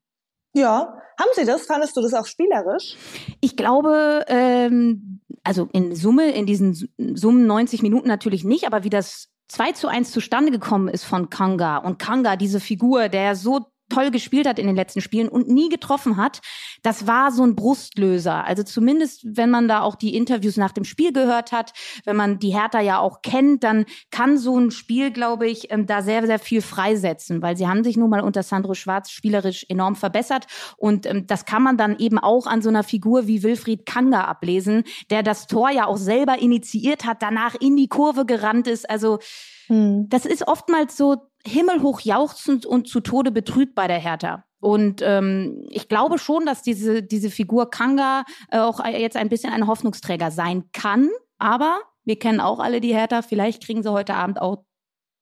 Ja, 0.54 1.02
haben 1.20 1.30
Sie 1.36 1.46
das? 1.46 1.66
Fandest 1.66 1.96
du 1.96 2.02
das 2.02 2.14
auch 2.14 2.26
spielerisch? 2.26 2.98
Ich 3.40 3.56
glaube, 3.56 4.26
ähm, 4.28 5.22
also 5.44 5.70
in 5.72 5.96
Summe, 5.96 6.32
in 6.32 6.46
diesen 6.46 6.74
Summen 6.74 7.46
90 7.46 7.82
Minuten 7.82 8.08
natürlich 8.08 8.44
nicht, 8.44 8.66
aber 8.66 8.84
wie 8.84 8.90
das 8.90 9.30
2 9.48 9.74
zu 9.74 9.88
1 9.88 10.12
zustande 10.12 10.52
gekommen 10.52 10.88
ist 10.88 11.04
von 11.04 11.30
Kanga 11.30 11.78
und 11.78 12.00
Kanga, 12.00 12.36
diese 12.36 12.60
Figur, 12.60 13.10
der 13.10 13.36
so 13.36 13.71
toll 13.92 14.12
gespielt 14.12 14.48
hat 14.48 14.60
in 14.60 14.68
den 14.68 14.76
letzten 14.76 15.02
Spielen 15.02 15.28
und 15.28 15.48
nie 15.48 15.70
getroffen 15.70 16.18
hat, 16.18 16.42
das 16.82 17.08
war 17.08 17.32
so 17.32 17.44
ein 17.44 17.56
Brustlöser. 17.56 18.46
Also 18.46 18.64
zumindest, 18.64 19.22
wenn 19.26 19.50
man 19.50 19.68
da 19.68 19.82
auch 19.82 19.96
die 19.96 20.16
Interviews 20.16 20.58
nach 20.58 20.72
dem 20.72 20.86
Spiel 20.86 21.12
gehört 21.12 21.52
hat, 21.52 21.74
wenn 22.06 22.16
man 22.16 22.40
die 22.40 22.54
Hertha 22.54 22.80
ja 22.80 23.00
auch 23.00 23.22
kennt, 23.22 23.64
dann 23.64 23.86
kann 24.10 24.38
so 24.38 24.58
ein 24.58 24.72
Spiel, 24.72 25.12
glaube 25.12 25.48
ich, 25.48 25.72
ähm, 25.72 25.86
da 25.86 26.02
sehr, 26.02 26.26
sehr 26.26 26.40
viel 26.40 26.62
freisetzen, 26.62 27.42
weil 27.42 27.58
sie 27.58 27.68
haben 27.68 27.84
sich 27.84 27.98
nun 27.98 28.10
mal 28.10 28.22
unter 28.22 28.44
Sandro 28.44 28.74
Schwarz 28.74 29.12
spielerisch 29.12 29.66
enorm 29.68 29.96
verbessert 29.96 30.48
und 30.78 31.06
ähm, 31.06 31.28
das 31.28 31.46
kann 31.46 31.64
man 31.64 31.78
dann 31.78 31.98
eben 32.00 32.18
auch 32.18 32.48
an 32.48 32.62
so 32.62 32.70
einer 32.70 32.84
Figur 32.84 33.28
wie 33.28 33.44
Wilfried 33.44 33.86
Kanga 33.86 34.24
ablesen, 34.24 34.84
der 35.10 35.24
das 35.24 35.48
Tor 35.48 35.70
ja 35.70 35.86
auch 35.86 35.98
selber 35.98 36.40
initiiert 36.40 37.06
hat, 37.06 37.22
danach 37.22 37.56
in 37.56 37.76
die 37.76 37.88
Kurve 37.88 38.26
gerannt 38.26 38.68
ist. 38.68 38.90
Also 38.90 39.20
hm. 39.68 40.08
das 40.10 40.26
ist 40.26 40.48
oftmals 40.48 40.98
so 40.98 41.31
himmelhoch 41.46 42.02
jauchzend 42.02 42.66
und 42.66 42.88
zu 42.88 43.00
Tode 43.00 43.32
betrübt 43.32 43.76
bei 43.76 43.88
der 43.88 44.00
Hertha. 44.00 44.46
Und 44.60 45.02
ähm, 45.04 45.66
ich 45.70 45.90
glaube 45.90 46.20
schon, 46.20 46.46
dass 46.46 46.62
diese, 46.62 47.02
diese 47.02 47.32
Figur 47.32 47.70
Kanga 47.70 48.24
äh, 48.52 48.60
auch 48.60 48.86
jetzt 48.86 49.18
ein 49.18 49.30
bisschen 49.30 49.52
ein 49.52 49.68
Hoffnungsträger 49.68 50.30
sein 50.30 50.66
kann. 50.72 51.10
Aber 51.40 51.80
wir 52.06 52.20
kennen 52.20 52.40
auch 52.40 52.60
alle 52.60 52.80
die 52.80 52.94
Hertha. 52.94 53.24
Vielleicht 53.24 53.66
kriegen 53.66 53.82
sie 53.82 53.92
heute 53.92 54.14
Abend 54.14 54.40
auch 54.40 54.64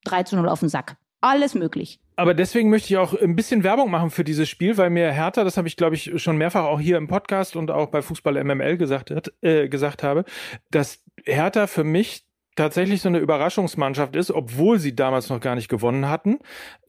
3 0.03 0.23
zu 0.23 0.35
0 0.35 0.49
auf 0.49 0.59
den 0.59 0.69
Sack. 0.69 0.97
Alles 1.21 1.53
möglich. 1.53 1.99
Aber 2.15 2.33
deswegen 2.33 2.69
möchte 2.69 2.93
ich 2.93 2.97
auch 2.97 3.13
ein 3.13 3.35
bisschen 3.35 3.63
Werbung 3.63 3.89
machen 3.91 4.09
für 4.09 4.25
dieses 4.25 4.49
Spiel, 4.49 4.77
weil 4.77 4.89
mir 4.89 5.11
Hertha, 5.11 5.45
das 5.45 5.55
habe 5.55 5.69
ich 5.69 5.77
glaube 5.77 5.95
ich 5.95 6.21
schon 6.21 6.37
mehrfach 6.37 6.65
auch 6.65 6.79
hier 6.79 6.97
im 6.97 7.07
Podcast 7.07 7.55
und 7.55 7.71
auch 7.71 7.87
bei 7.87 8.01
Fußball 8.01 8.41
MML 8.43 8.77
gesagt, 8.77 9.11
hat, 9.11 9.31
äh, 9.41 9.69
gesagt 9.69 10.03
habe, 10.03 10.25
dass 10.69 11.03
Hertha 11.23 11.67
für 11.67 11.85
mich 11.85 12.28
tatsächlich 12.59 13.01
so 13.01 13.07
eine 13.07 13.19
Überraschungsmannschaft 13.19 14.17
ist, 14.17 14.31
obwohl 14.31 14.79
sie 14.79 14.93
damals 14.93 15.29
noch 15.29 15.39
gar 15.39 15.55
nicht 15.55 15.69
gewonnen 15.69 16.09
hatten, 16.09 16.39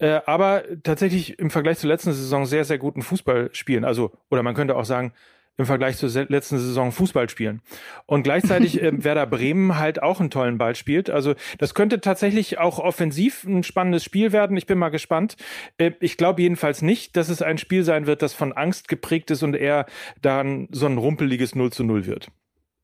äh, 0.01 0.21
aber 0.27 0.65
tatsächlich 0.83 1.39
im 1.39 1.51
Vergleich 1.51 1.79
zur 1.79 1.89
letzten 1.89 2.13
Saison 2.13 2.45
sehr, 2.45 2.65
sehr 2.65 2.79
guten 2.79 3.03
Fußball 3.03 3.51
spielen. 3.53 3.85
Also, 3.85 4.11
oder 4.31 4.43
man 4.43 4.55
könnte 4.55 4.77
auch 4.77 4.85
sagen, 4.85 5.13
im 5.59 5.67
Vergleich 5.67 5.99
zur 5.99 6.09
letzten 6.29 6.59
Saison 6.59 6.91
Fußball 6.91 7.29
spielen. 7.29 7.61
Und 8.07 8.25
gleichzeitig 8.25 8.83
äh, 8.83 9.05
Werder 9.05 9.27
Bremen 9.27 9.79
halt 9.79 10.03
auch 10.03 10.19
einen 10.19 10.31
tollen 10.31 10.59
Ball 10.59 10.75
spielt. 10.75 11.09
Also 11.09 11.35
das 11.59 11.75
könnte 11.75 12.01
tatsächlich 12.01 12.59
auch 12.59 12.81
offensiv 12.81 13.45
ein 13.45 13.63
spannendes 13.63 14.03
Spiel 14.03 14.33
werden. 14.33 14.57
Ich 14.57 14.67
bin 14.67 14.79
mal 14.79 14.89
gespannt. 14.89 15.37
Äh, 15.79 15.93
ich 16.01 16.17
glaube 16.17 16.43
jedenfalls 16.43 16.83
nicht, 16.83 17.17
dass 17.17 17.29
es 17.29 17.43
ein 17.43 17.59
Spiel 17.59 17.85
sein 17.85 18.07
wird, 18.07 18.23
das 18.23 18.35
von 18.35 18.53
Angst 18.53 18.89
geprägt 18.89 19.31
ist 19.31 19.45
und 19.45 19.55
eher 19.55 19.87
dann 20.21 20.67
so 20.73 20.87
ein 20.87 20.99
rumpeliges 20.99 21.55
0 21.55 21.71
zu 21.71 21.85
0 21.85 22.07
wird. 22.07 22.33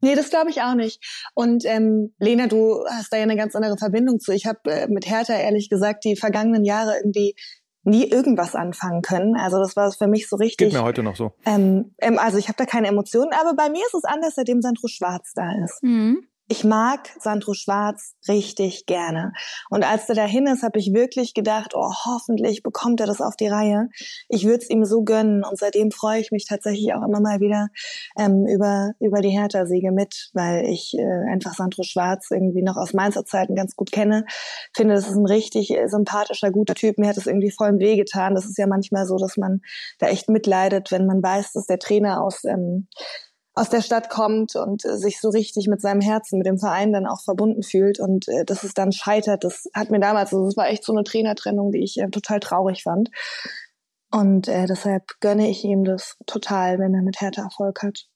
Nee, 0.06 0.14
das 0.14 0.30
glaube 0.30 0.50
ich 0.50 0.62
auch 0.62 0.74
nicht. 0.74 1.02
Und 1.34 1.64
ähm, 1.64 2.14
Lena, 2.20 2.46
du 2.46 2.84
hast 2.88 3.12
da 3.12 3.16
ja 3.16 3.24
eine 3.24 3.34
ganz 3.34 3.56
andere 3.56 3.76
Verbindung 3.76 4.20
zu. 4.20 4.30
Ich 4.30 4.46
habe 4.46 4.60
äh, 4.70 4.86
mit 4.86 5.04
Hertha 5.04 5.34
ehrlich 5.34 5.68
gesagt 5.68 6.04
die 6.04 6.14
vergangenen 6.14 6.64
Jahre 6.64 6.94
irgendwie 6.96 7.34
nie 7.82 8.04
irgendwas 8.04 8.54
anfangen 8.54 9.02
können. 9.02 9.36
Also 9.36 9.58
das 9.58 9.74
war 9.74 9.90
für 9.90 10.06
mich 10.06 10.28
so 10.28 10.36
richtig. 10.36 10.68
Geht 10.68 10.78
mir 10.78 10.84
heute 10.84 11.02
noch 11.02 11.16
so. 11.16 11.32
Ähm, 11.44 11.96
ähm, 11.98 12.20
also 12.20 12.38
ich 12.38 12.46
habe 12.46 12.56
da 12.56 12.66
keine 12.66 12.86
Emotionen, 12.86 13.32
aber 13.32 13.56
bei 13.56 13.68
mir 13.68 13.84
ist 13.84 13.94
es 13.94 14.04
anders, 14.04 14.36
seitdem 14.36 14.62
Sandro 14.62 14.86
Schwarz 14.86 15.32
da 15.34 15.50
ist. 15.64 15.82
Mhm 15.82 16.28
ich 16.48 16.62
mag 16.62 17.10
Sandro 17.18 17.54
Schwarz 17.54 18.14
richtig 18.28 18.86
gerne. 18.86 19.32
Und 19.68 19.84
als 19.84 20.08
er 20.08 20.14
dahin 20.14 20.46
ist, 20.46 20.62
habe 20.62 20.78
ich 20.78 20.92
wirklich 20.92 21.34
gedacht, 21.34 21.72
oh, 21.74 21.92
hoffentlich 22.04 22.62
bekommt 22.62 23.00
er 23.00 23.06
das 23.06 23.20
auf 23.20 23.34
die 23.34 23.48
Reihe. 23.48 23.88
Ich 24.28 24.44
würde 24.44 24.62
es 24.62 24.70
ihm 24.70 24.84
so 24.84 25.02
gönnen. 25.02 25.44
Und 25.44 25.58
seitdem 25.58 25.90
freue 25.90 26.20
ich 26.20 26.30
mich 26.30 26.46
tatsächlich 26.46 26.94
auch 26.94 27.02
immer 27.02 27.20
mal 27.20 27.40
wieder 27.40 27.68
ähm, 28.16 28.46
über, 28.46 28.92
über 29.00 29.22
die 29.22 29.30
Hertha-Siege 29.30 29.90
mit, 29.90 30.30
weil 30.34 30.66
ich 30.66 30.94
äh, 30.96 31.32
einfach 31.32 31.54
Sandro 31.54 31.82
Schwarz 31.82 32.28
irgendwie 32.30 32.62
noch 32.62 32.76
aus 32.76 32.92
Mainzer 32.92 33.24
Zeiten 33.24 33.56
ganz 33.56 33.74
gut 33.74 33.90
kenne. 33.90 34.24
Finde, 34.74 34.94
das 34.94 35.08
ist 35.08 35.16
ein 35.16 35.26
richtig 35.26 35.74
sympathischer, 35.86 36.52
guter 36.52 36.74
Typ. 36.74 36.98
Mir 36.98 37.08
hat 37.08 37.16
es 37.16 37.26
irgendwie 37.26 37.50
voll 37.50 37.70
im 37.70 37.78
Weh 37.80 37.96
getan. 37.96 38.36
Das 38.36 38.44
ist 38.44 38.58
ja 38.58 38.68
manchmal 38.68 39.06
so, 39.06 39.16
dass 39.16 39.36
man 39.36 39.62
da 39.98 40.06
echt 40.06 40.28
mitleidet, 40.28 40.92
wenn 40.92 41.06
man 41.06 41.22
weiß, 41.22 41.52
dass 41.52 41.66
der 41.66 41.80
Trainer 41.80 42.22
aus 42.22 42.44
ähm, 42.44 42.86
aus 43.56 43.70
der 43.70 43.80
Stadt 43.80 44.10
kommt 44.10 44.54
und 44.54 44.84
äh, 44.84 44.98
sich 44.98 45.18
so 45.18 45.30
richtig 45.30 45.66
mit 45.66 45.80
seinem 45.80 46.02
Herzen, 46.02 46.38
mit 46.38 46.46
dem 46.46 46.58
Verein 46.58 46.92
dann 46.92 47.06
auch 47.06 47.22
verbunden 47.24 47.62
fühlt 47.62 47.98
und 47.98 48.28
äh, 48.28 48.44
dass 48.44 48.62
es 48.62 48.74
dann 48.74 48.92
scheitert, 48.92 49.44
das 49.44 49.64
hat 49.74 49.90
mir 49.90 49.98
damals, 49.98 50.32
also 50.32 50.44
das 50.44 50.56
war 50.58 50.68
echt 50.68 50.84
so 50.84 50.92
eine 50.92 51.04
Trainertrennung, 51.04 51.72
die 51.72 51.82
ich 51.82 51.96
äh, 51.96 52.08
total 52.10 52.38
traurig 52.38 52.82
fand. 52.82 53.08
Und 54.12 54.46
äh, 54.46 54.66
deshalb 54.66 55.04
gönne 55.20 55.48
ich 55.48 55.64
ihm 55.64 55.84
das 55.84 56.16
total, 56.26 56.78
wenn 56.78 56.94
er 56.94 57.02
mit 57.02 57.20
Hertha 57.20 57.42
Erfolg 57.42 57.82
hat. 57.82 58.06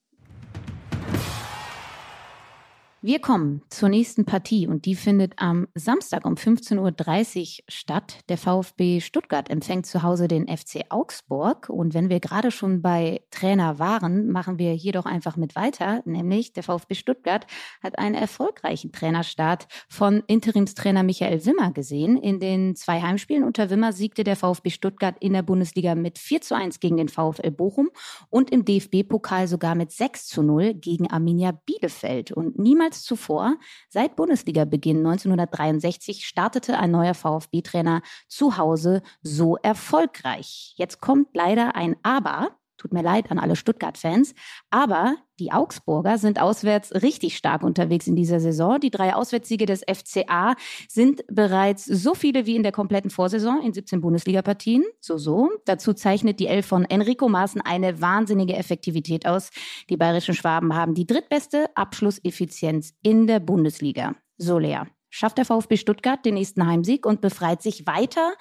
Wir 3.03 3.19
kommen 3.19 3.63
zur 3.71 3.89
nächsten 3.89 4.27
Partie 4.27 4.67
und 4.67 4.85
die 4.85 4.95
findet 4.95 5.33
am 5.37 5.69
Samstag 5.75 6.27
um 6.27 6.35
15.30 6.35 7.61
Uhr 7.61 7.65
statt. 7.67 8.19
Der 8.29 8.37
VfB 8.37 9.01
Stuttgart 9.01 9.49
empfängt 9.49 9.87
zu 9.87 10.03
Hause 10.03 10.29
den 10.29 10.55
FC 10.55 10.85
Augsburg. 10.91 11.71
Und 11.71 11.95
wenn 11.95 12.11
wir 12.11 12.21
gerade 12.21 12.51
schon 12.51 12.83
bei 12.83 13.23
Trainer 13.31 13.79
waren, 13.79 14.29
machen 14.29 14.59
wir 14.59 14.73
hier 14.73 14.93
doch 14.93 15.07
einfach 15.07 15.39
mit 15.39 15.57
weiter. 15.57 16.03
Nämlich 16.05 16.53
der 16.53 16.63
VfB 16.63 16.95
Stuttgart 16.95 17.47
hat 17.83 17.99
einen 17.99 18.15
erfolgreichen 18.15 18.93
Trainerstart 18.93 19.67
von 19.89 20.23
Interimstrainer 20.27 21.03
Michael 21.03 21.47
Wimmer 21.47 21.73
gesehen. 21.73 22.19
In 22.19 22.39
den 22.39 22.77
zwei 22.77 23.01
Heimspielen 23.01 23.45
unter 23.45 23.71
Wimmer 23.71 23.95
siegte 23.95 24.25
der 24.25 24.37
VfB 24.37 24.69
Stuttgart 24.69 25.17
in 25.21 25.33
der 25.33 25.43
Bundesliga 25.43 25.95
mit 25.95 26.19
4 26.19 26.43
zu 26.43 26.55
1 26.55 26.81
gegen 26.81 26.99
den 26.99 27.09
VfL 27.09 27.51
Bochum 27.51 27.89
und 28.29 28.51
im 28.51 28.67
DFB-Pokal 28.67 29.49
sogar 29.49 29.75
mit 29.75 29.91
6 29.91 30.27
zu 30.27 30.43
0 30.43 30.75
gegen 30.75 31.11
Arminia 31.11 31.53
Bielefeld. 31.65 32.33
Und 32.33 32.59
niemals 32.59 32.90
Niemals 32.91 33.03
zuvor, 33.03 33.57
seit 33.89 34.17
Bundesliga-Beginn 34.17 34.99
1963, 34.99 36.27
startete 36.27 36.79
ein 36.79 36.91
neuer 36.91 37.15
VfB-Trainer 37.15 38.03
zu 38.29 38.57
Hause 38.57 39.03
so 39.23 39.57
erfolgreich. 39.57 40.75
Jetzt 40.77 41.01
kommt 41.01 41.29
leider 41.35 41.77
ein 41.77 41.97
Aber. 42.03 42.51
Tut 42.81 42.95
mir 42.95 43.03
leid 43.03 43.31
an 43.31 43.39
alle 43.39 43.57
Stuttgart-Fans. 43.57 44.35
Aber 44.71 45.17
die 45.39 45.53
Augsburger 45.53 46.17
sind 46.17 46.41
auswärts 46.41 46.95
richtig 47.03 47.37
stark 47.37 47.63
unterwegs 47.63 48.07
in 48.07 48.17
dieser 48.17 48.41
Saison. 48.41 48.81
Die 48.81 48.91
drei 48.91 49.15
Auswärtssiege 49.15 49.67
des 49.67 49.83
FCA 49.83 50.55
sind 50.89 51.23
bereits 51.31 51.85
so 51.85 52.15
viele 52.15 52.47
wie 52.47 52.57
in 52.57 52.63
der 52.63 52.73
kompletten 52.73 53.11
Vorsaison 53.11 53.61
in 53.61 53.75
17 53.75 54.01
Bundesliga-Partien. 54.01 54.83
So, 54.99 55.19
so. 55.19 55.51
Dazu 55.67 55.93
zeichnet 55.93 56.41
die 56.41 56.47
Elf 56.47 56.65
von 56.65 56.87
Enrico 56.87 57.29
Maaßen 57.29 57.61
eine 57.61 58.01
wahnsinnige 58.01 58.57
Effektivität 58.57 59.27
aus. 59.27 59.51
Die 59.91 59.99
bayerischen 59.99 60.35
Schwaben 60.35 60.75
haben 60.75 60.95
die 60.95 61.07
drittbeste 61.07 61.67
Abschlusseffizienz 61.75 62.95
in 63.03 63.27
der 63.27 63.41
Bundesliga. 63.41 64.15
So 64.39 64.59
leer. 64.59 64.87
Schafft 65.11 65.37
der 65.37 65.45
VfB 65.45 65.77
Stuttgart 65.77 66.25
den 66.25 66.35
nächsten 66.35 66.67
Heimsieg 66.67 67.05
und 67.05 67.21
befreit 67.21 67.61
sich 67.61 67.87
weiter 67.87 68.33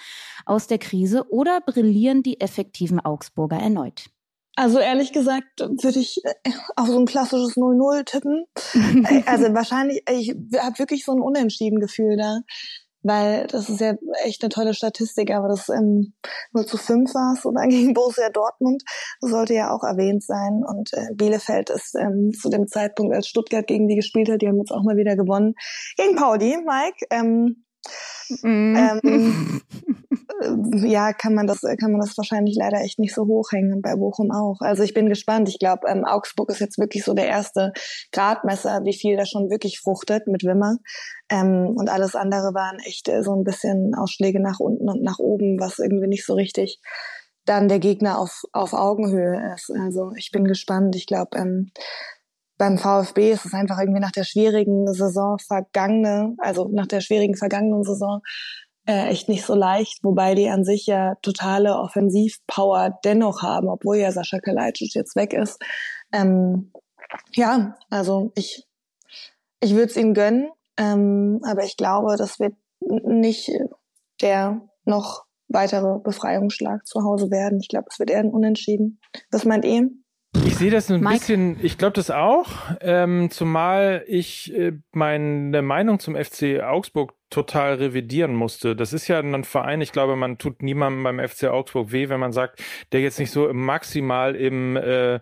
aus 0.46 0.67
der 0.67 0.77
Krise 0.77 1.25
oder 1.29 1.60
brillieren 1.60 2.24
die 2.24 2.39
effektiven 2.39 3.01
Augsburger 3.01 3.58
erneut? 3.58 4.10
Also 4.60 4.80
ehrlich 4.80 5.13
gesagt 5.13 5.62
würde 5.62 6.00
ich 6.00 6.20
äh, 6.25 6.51
auf 6.75 6.89
so 6.89 7.00
ein 7.00 7.06
klassisches 7.06 7.56
0-0 7.56 8.04
tippen. 8.04 8.44
Äh, 8.75 9.24
also 9.25 9.54
wahrscheinlich, 9.54 10.04
ich 10.12 10.36
habe 10.60 10.78
wirklich 10.80 11.06
so 11.06 11.13
ein 11.13 11.22
Unentschieden-Gefühl 11.22 12.18
da, 12.18 12.42
weil 13.01 13.48
das 13.48 13.70
ist 13.70 13.80
ja 13.80 13.94
echt 14.25 14.44
eine 14.44 14.50
tolle 14.50 14.74
Statistik, 14.74 15.32
aber 15.32 15.48
das 15.48 15.70
ähm, 15.70 16.13
0 16.51 16.66
zu 16.66 16.75
5 16.75 17.13
war 17.13 17.36
es 17.38 17.46
oder 17.46 17.62
gegen 17.70 17.94
Borussia 17.94 18.30
Dortmund, 18.32 18.84
sollte 19.22 19.54
ja 19.54 19.74
auch 19.74 19.84
erwähnt 19.84 20.25
sein. 20.25 20.62
Und 20.68 20.92
äh, 20.92 21.08
Bielefeld 21.16 21.70
ist 21.70 21.96
ähm, 21.96 22.34
zu 22.38 22.50
dem 22.50 22.68
Zeitpunkt, 22.68 23.16
als 23.16 23.30
Stuttgart 23.30 23.66
gegen 23.66 23.88
die 23.88 23.96
gespielt 23.96 24.30
hat, 24.30 24.42
die 24.42 24.50
haben 24.50 24.60
jetzt 24.60 24.74
auch 24.74 24.84
mal 24.84 24.98
wieder 24.98 25.16
gewonnen, 25.16 25.54
gegen 25.96 26.18
Pauli, 26.18 26.58
Mike. 26.58 27.06
Ähm, 27.12 27.63
Mm. 28.41 28.75
Ähm, 28.75 29.62
äh, 30.41 30.88
ja, 30.88 31.13
kann 31.13 31.33
man 31.33 31.48
das, 31.48 31.62
kann 31.62 31.91
man 31.91 32.01
das 32.01 32.17
wahrscheinlich 32.17 32.55
leider 32.57 32.81
echt 32.81 33.00
nicht 33.00 33.13
so 33.13 33.25
hochhängen 33.25 33.81
bei 33.81 33.95
Bochum 33.95 34.31
auch. 34.31 34.57
Also 34.62 34.83
ich 34.83 34.93
bin 34.93 35.09
gespannt. 35.09 35.50
Ich 35.50 35.59
glaube, 35.59 35.88
ähm, 35.88 36.05
Augsburg 36.05 36.50
ist 36.50 36.59
jetzt 36.59 36.77
wirklich 36.77 37.03
so 37.03 37.13
der 37.13 37.27
erste 37.27 37.74
Gradmesser, 38.12 38.81
wie 38.83 38.93
viel 38.93 39.17
da 39.17 39.25
schon 39.25 39.50
wirklich 39.50 39.79
fruchtet 39.79 40.27
mit 40.27 40.43
Wimmer. 40.43 40.77
Ähm, 41.29 41.74
und 41.75 41.89
alles 41.89 42.15
andere 42.15 42.53
waren 42.53 42.79
echt 42.79 43.07
äh, 43.09 43.24
so 43.24 43.33
ein 43.36 43.43
bisschen 43.43 43.95
Ausschläge 43.95 44.41
nach 44.41 44.59
unten 44.59 44.89
und 44.89 45.01
nach 45.01 45.19
oben, 45.19 45.59
was 45.59 45.79
irgendwie 45.79 46.07
nicht 46.07 46.25
so 46.25 46.33
richtig 46.33 46.79
dann 47.45 47.67
der 47.67 47.79
Gegner 47.79 48.19
auf, 48.19 48.43
auf 48.53 48.74
Augenhöhe 48.74 49.53
ist. 49.55 49.71
Also 49.71 50.12
ich 50.15 50.31
bin 50.31 50.45
gespannt. 50.45 50.95
Ich 50.95 51.07
glaube, 51.07 51.36
ähm, 51.36 51.71
beim 52.60 52.78
VfB 52.78 53.32
ist 53.32 53.46
es 53.46 53.54
einfach 53.54 53.80
irgendwie 53.80 54.01
nach 54.01 54.12
der 54.12 54.25
schwierigen 54.25 54.94
Saison 54.94 55.39
vergangene, 55.39 56.36
also 56.39 56.68
nach 56.68 56.88
der 56.88 57.00
schwierigen 57.00 57.36
vergangenen 57.36 57.84
Saison 57.84 58.22
äh, 58.86 59.08
echt 59.08 59.30
nicht 59.30 59.46
so 59.46 59.56
leicht, 59.56 60.04
wobei 60.04 60.36
die 60.36 60.50
an 60.50 60.66
sich 60.66 60.86
ja 60.86 61.16
totale 61.22 61.78
Offensivpower 61.78 63.00
dennoch 63.06 63.44
haben, 63.44 63.70
obwohl 63.70 63.98
ja 63.98 64.12
Sascha 64.12 64.39
Kalajdzic 64.39 64.94
jetzt 64.94 65.16
weg 65.16 65.34
ist. 65.34 65.58
Ähm, 66.12 66.74
ja, 67.32 67.75
also 67.89 68.34
ich 68.36 68.68
ich 69.62 69.72
würde 69.74 69.88
es 69.88 69.98
ihnen 69.98 70.13
gönnen, 70.13 70.50
ähm, 70.78 71.39
aber 71.44 71.63
ich 71.63 71.78
glaube, 71.78 72.18
das 72.18 72.39
wird 72.39 72.56
nicht 72.82 73.51
der 74.22 74.62
noch 74.84 75.25
weitere 75.48 76.00
Befreiungsschlag 76.00 76.86
zu 76.86 77.04
Hause 77.04 77.32
werden. 77.32 77.60
Ich 77.62 77.70
glaube, 77.70 77.88
es 77.89 78.00
wird 78.00 78.10
eher 78.10 78.20
ein 78.20 78.32
Unentschieden. 78.32 79.00
Was 79.32 79.46
meint 79.46 79.63
ihr? 79.63 79.89
Ich 80.45 80.57
sehe 80.57 80.69
das 80.69 80.91
ein 80.91 81.01
Mike? 81.01 81.19
bisschen, 81.19 81.57
ich 81.63 81.77
glaube 81.77 81.93
das 81.93 82.12
auch, 82.12 82.50
ähm, 82.81 83.31
zumal 83.31 84.03
ich 84.07 84.53
äh, 84.53 84.74
meine 84.91 85.62
Meinung 85.62 86.00
zum 86.00 86.15
FC 86.15 86.62
Augsburg 86.62 87.13
total 87.31 87.75
revidieren 87.75 88.36
musste. 88.36 88.75
Das 88.75 88.93
ist 88.93 89.07
ja 89.07 89.19
ein 89.19 89.43
Verein, 89.43 89.81
ich 89.81 89.91
glaube, 89.91 90.15
man 90.15 90.38
tut 90.38 90.62
niemandem 90.62 91.03
beim 91.03 91.27
FC 91.27 91.45
Augsburg 91.45 91.91
weh, 91.91 92.09
wenn 92.09 92.19
man 92.19 92.31
sagt, 92.31 92.63
der 92.91 93.01
jetzt 93.01 93.19
nicht 93.19 93.31
so 93.31 93.51
maximal 93.53 94.36
im, 94.36 94.77
äh, 94.77 95.19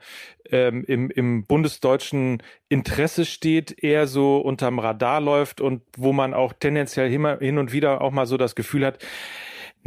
ähm, 0.49 0.83
im, 0.85 1.09
im 1.09 1.45
bundesdeutschen 1.45 2.43
Interesse 2.69 3.25
steht, 3.25 3.83
eher 3.83 4.07
so 4.07 4.37
unterm 4.37 4.79
Radar 4.79 5.21
läuft 5.21 5.61
und 5.61 5.83
wo 5.97 6.11
man 6.13 6.33
auch 6.33 6.53
tendenziell 6.53 7.09
hin 7.09 7.57
und 7.57 7.71
wieder 7.71 8.01
auch 8.01 8.11
mal 8.11 8.25
so 8.25 8.37
das 8.37 8.55
Gefühl 8.55 8.85
hat, 8.85 8.99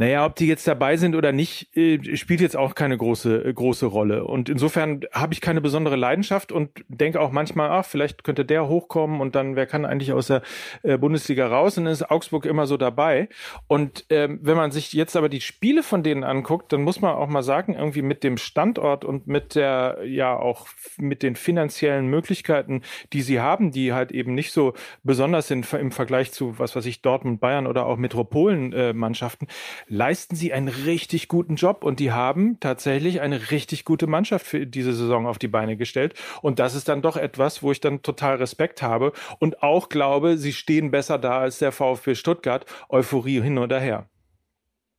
naja, 0.01 0.25
ob 0.25 0.35
die 0.35 0.47
jetzt 0.47 0.67
dabei 0.67 0.97
sind 0.97 1.15
oder 1.15 1.31
nicht, 1.31 1.77
äh, 1.77 2.17
spielt 2.17 2.41
jetzt 2.41 2.57
auch 2.57 2.73
keine 2.73 2.97
große, 2.97 3.45
äh, 3.45 3.53
große 3.53 3.85
Rolle. 3.85 4.23
Und 4.23 4.49
insofern 4.49 5.01
habe 5.13 5.35
ich 5.35 5.41
keine 5.41 5.61
besondere 5.61 5.95
Leidenschaft 5.95 6.51
und 6.51 6.71
denke 6.87 7.21
auch 7.21 7.31
manchmal, 7.31 7.69
ach, 7.69 7.85
vielleicht 7.85 8.23
könnte 8.23 8.43
der 8.43 8.67
hochkommen 8.67 9.21
und 9.21 9.35
dann, 9.35 9.55
wer 9.55 9.67
kann 9.67 9.85
eigentlich 9.85 10.11
aus 10.11 10.25
der 10.25 10.41
äh, 10.81 10.97
Bundesliga 10.97 11.45
raus? 11.45 11.77
Und 11.77 11.85
dann 11.85 11.93
ist 11.93 12.09
Augsburg 12.09 12.47
immer 12.47 12.65
so 12.65 12.77
dabei. 12.77 13.29
Und 13.67 14.05
ähm, 14.09 14.39
wenn 14.41 14.57
man 14.57 14.71
sich 14.71 14.91
jetzt 14.91 15.15
aber 15.15 15.29
die 15.29 15.39
Spiele 15.39 15.83
von 15.83 16.01
denen 16.01 16.23
anguckt, 16.23 16.73
dann 16.73 16.81
muss 16.81 16.99
man 16.99 17.13
auch 17.13 17.27
mal 17.27 17.43
sagen, 17.43 17.75
irgendwie 17.75 18.01
mit 18.01 18.23
dem 18.23 18.37
Standort 18.37 19.05
und 19.05 19.27
mit 19.27 19.53
der, 19.53 19.99
ja, 20.03 20.35
auch 20.35 20.65
mit 20.97 21.21
den 21.21 21.35
finanziellen 21.35 22.07
Möglichkeiten, 22.07 22.81
die 23.13 23.21
sie 23.21 23.39
haben, 23.39 23.69
die 23.69 23.93
halt 23.93 24.11
eben 24.11 24.33
nicht 24.33 24.51
so 24.51 24.73
besonders 25.03 25.47
sind 25.47 25.71
im 25.73 25.91
Vergleich 25.91 26.31
zu, 26.31 26.57
was 26.57 26.75
weiß 26.75 26.87
ich, 26.87 27.03
Dortmund, 27.03 27.39
Bayern 27.39 27.67
oder 27.67 27.85
auch 27.85 27.97
Metropolenmannschaften, 27.97 29.47
äh, 29.47 29.90
leisten 29.91 30.37
sie 30.37 30.53
einen 30.53 30.69
richtig 30.69 31.27
guten 31.27 31.55
Job 31.55 31.83
und 31.83 31.99
die 31.99 32.13
haben 32.13 32.59
tatsächlich 32.61 33.19
eine 33.19 33.51
richtig 33.51 33.83
gute 33.83 34.07
Mannschaft 34.07 34.47
für 34.47 34.65
diese 34.65 34.93
Saison 34.93 35.27
auf 35.27 35.37
die 35.37 35.49
Beine 35.49 35.75
gestellt. 35.75 36.13
Und 36.41 36.59
das 36.59 36.75
ist 36.75 36.87
dann 36.87 37.01
doch 37.01 37.17
etwas, 37.17 37.61
wo 37.61 37.73
ich 37.73 37.81
dann 37.81 38.01
total 38.01 38.37
Respekt 38.37 38.81
habe 38.81 39.11
und 39.39 39.61
auch 39.61 39.89
glaube, 39.89 40.37
sie 40.37 40.53
stehen 40.53 40.91
besser 40.91 41.19
da 41.19 41.39
als 41.39 41.59
der 41.59 41.73
VfB 41.73 42.15
Stuttgart. 42.15 42.65
Euphorie 42.89 43.41
hin 43.41 43.57
oder 43.57 43.81
her. 43.81 44.07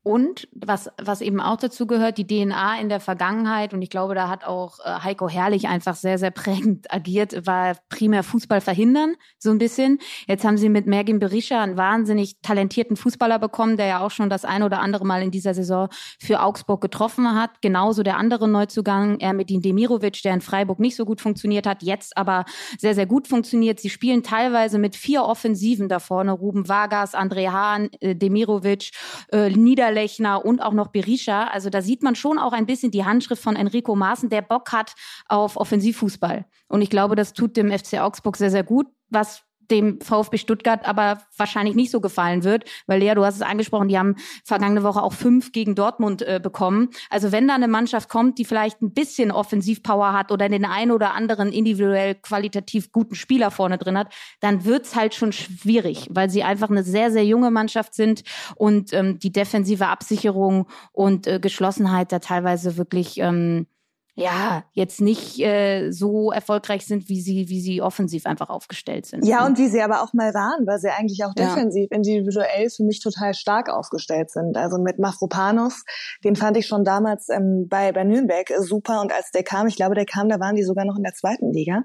Und 0.05 0.49
was, 0.53 0.91
was 1.01 1.21
eben 1.21 1.41
auch 1.41 1.59
dazu 1.59 1.87
gehört, 1.87 2.19
die 2.19 2.27
DNA 2.27 2.81
in 2.81 2.89
der 2.89 2.99
Vergangenheit, 2.99 3.73
und 3.73 3.83
ich 3.83 3.91
glaube, 3.91 4.17
da 4.17 4.29
hat 4.29 4.45
auch 4.45 4.81
äh, 4.81 5.01
Heiko 5.05 5.29
Herrlich 5.29 5.69
einfach 5.69 5.95
sehr, 5.95 6.19
sehr 6.19 6.33
prägend 6.33 6.93
agiert, 6.93 7.47
war 7.47 7.77
primär 7.89 8.25
Fußball 8.25 8.61
verhindern, 8.61 9.15
so 9.39 9.51
ein 9.51 9.59
bisschen. 9.59 10.01
Jetzt 10.27 10.45
haben 10.45 10.57
sie 10.57 10.69
mit 10.69 10.89
Mergin 10.89 11.21
Berisha 11.21 11.63
einen 11.63 11.77
wahnsinnig 11.77 12.41
talentierten 12.43 12.97
Fußballer 12.97 13.39
bekommen, 13.39 13.77
der 13.77 13.87
ja 13.87 14.01
auch 14.01 14.11
schon 14.11 14.29
das 14.29 14.45
ein 14.45 14.65
oder 14.65 14.81
andere 14.81 15.07
Mal 15.07 15.23
in 15.23 15.31
dieser 15.31 15.55
Saison 15.55 15.89
für 16.19 16.43
Augsburg 16.43 16.81
getroffen 16.81 17.37
hat. 17.37 17.63
Genauso 17.63 18.03
der 18.03 18.17
andere 18.17 18.49
Neuzugang, 18.49 19.21
Ermedin 19.21 19.63
Demirovic, 19.63 20.21
der 20.25 20.35
in 20.35 20.41
Freiburg 20.41 20.81
nicht 20.81 20.97
so 20.97 21.05
gut 21.05 21.21
funktioniert 21.21 21.65
hat, 21.65 21.85
jetzt 21.85 22.17
aber 22.17 22.45
sehr, 22.77 22.97
sehr 22.97 23.07
gut 23.07 23.29
funktioniert. 23.29 23.79
Sie 23.79 23.91
spielen 23.91 24.25
teilweise 24.25 24.79
mit 24.79 24.97
vier 24.97 25.23
Offensiven 25.23 25.89
da 25.89 26.01
vorne. 26.01 26.33
Ruben 26.33 26.69
Vargas, 26.69 27.15
André 27.15 27.53
Hahn, 27.53 27.89
äh, 28.01 28.17
Demirovic, 28.17 28.91
äh, 29.31 29.51
Nieder 29.51 29.92
Niederlechner 29.93 30.45
und 30.45 30.61
auch 30.61 30.73
noch 30.73 30.89
Berisha. 30.89 31.45
Also 31.45 31.71
da 31.71 31.83
sieht 31.83 32.03
man 32.03 32.15
schon 32.15 32.39
auch 32.39 32.53
ein 32.53 32.67
bisschen 32.67 32.91
die 32.91 33.05
Handschrift 33.05 33.43
von 33.43 33.57
Enrico 33.57 33.95
Maaßen, 33.95 34.31
der 34.31 34.43
Bock 34.43 34.73
hat 34.73 34.95
auf 35.29 35.57
Offensivfußball. 35.57 36.47
Und 36.69 36.83
ich 36.83 36.91
glaube, 36.91 37.15
das 37.15 37.33
tut 37.33 37.57
dem 37.57 37.71
FC 37.71 38.01
Augsburg 38.01 38.37
sehr, 38.37 38.51
sehr 38.51 38.65
gut, 38.65 38.87
was 39.09 39.45
dem 39.71 40.01
VfB 40.01 40.39
Stuttgart 40.39 40.87
aber 40.87 41.23
wahrscheinlich 41.37 41.75
nicht 41.75 41.91
so 41.91 42.01
gefallen 42.01 42.45
wird, 42.45 42.65
weil 42.87 43.01
Lea, 43.01 43.15
du 43.15 43.25
hast 43.25 43.37
es 43.37 43.43
angesprochen, 43.43 43.89
die 43.89 43.99
haben 43.99 44.17
vergangene 44.45 44.83
Woche 44.83 45.03
auch 45.03 45.13
fünf 45.13 45.53
gegen 45.53 45.75
Dortmund 45.75 46.23
äh, 46.23 46.41
bekommen. 46.43 46.91
Also 47.11 47.33
wenn 47.33 47.49
da 47.49 47.55
eine 47.55 47.69
Mannschaft 47.69 48.09
kommt, 48.09 48.39
die 48.39 48.45
vielleicht 48.45 48.83
ein 48.83 48.93
bisschen 48.93 49.31
Offensivpower 49.31 50.13
hat 50.13 50.33
oder 50.33 50.49
den 50.49 50.65
einen 50.65 50.91
oder 50.91 51.15
anderen 51.15 51.53
individuell 51.53 52.15
qualitativ 52.15 52.93
guten 52.93 53.15
Spieler 53.15 53.51
vorne 53.51 53.79
drin 53.79 53.99
hat, 53.99 54.13
dann 54.41 54.65
wird's 54.65 54.97
halt 54.97 55.15
schon 55.15 55.33
schwierig, 55.33 56.09
weil 56.11 56.31
sie 56.31 56.43
einfach 56.43 56.71
eine 56.71 56.83
sehr, 56.83 57.11
sehr 57.11 57.25
junge 57.25 57.51
Mannschaft 57.51 57.95
sind 57.95 58.23
und 58.57 58.93
ähm, 58.93 59.19
die 59.19 59.33
defensive 59.33 59.87
Absicherung 59.87 60.69
und 60.93 61.27
äh, 61.27 61.39
Geschlossenheit 61.41 62.13
da 62.13 62.19
teilweise 62.19 62.77
wirklich 62.77 63.19
ähm, 63.19 63.67
ja, 64.15 64.65
jetzt 64.73 65.01
nicht 65.01 65.39
äh, 65.41 65.91
so 65.91 66.33
erfolgreich 66.33 66.85
sind, 66.85 67.09
wie 67.09 67.23
sie, 67.23 67.49
wie 67.49 67.63
sie 67.63 67.81
offensiv 67.81 68.27
einfach 68.27 68.51
aufgestellt 68.51 69.07
sind. 69.07 69.25
Ja, 69.25 69.47
und 69.47 69.57
wie 69.57 69.69
sie 69.69 69.81
aber 69.81 70.03
auch 70.03 70.13
mal 70.13 70.35
waren, 70.35 70.67
weil 70.67 70.79
sie 70.79 70.91
eigentlich 70.91 71.25
auch 71.25 71.33
defensiv, 71.33 71.89
ja. 71.91 71.97
individuell 71.97 72.69
für 72.69 72.85
mich 72.85 73.01
total 73.01 73.33
stark 73.33 73.71
aufgestellt 73.71 74.31
sind. 74.31 74.59
Also 74.59 74.77
mit 74.77 74.99
Mafropanos, 74.99 75.85
den 76.25 76.37
fand 76.37 76.59
ich 76.59 76.67
schon 76.67 76.85
damals 76.85 77.31
ähm, 77.31 77.69
bei, 77.71 77.91
bei 77.93 78.05
Nürnberg 78.05 78.51
äh, 78.51 78.61
super 78.61 79.01
und 79.01 79.13
als 79.13 79.31
der 79.31 79.45
kam, 79.45 79.67
ich 79.67 79.77
glaube, 79.77 79.95
der 79.95 80.05
kam, 80.05 80.29
da 80.29 80.39
waren 80.39 80.57
die 80.57 80.65
sogar 80.65 80.85
noch 80.85 80.97
in 80.97 81.05
der 81.05 81.15
zweiten 81.15 81.51
Liga, 81.51 81.85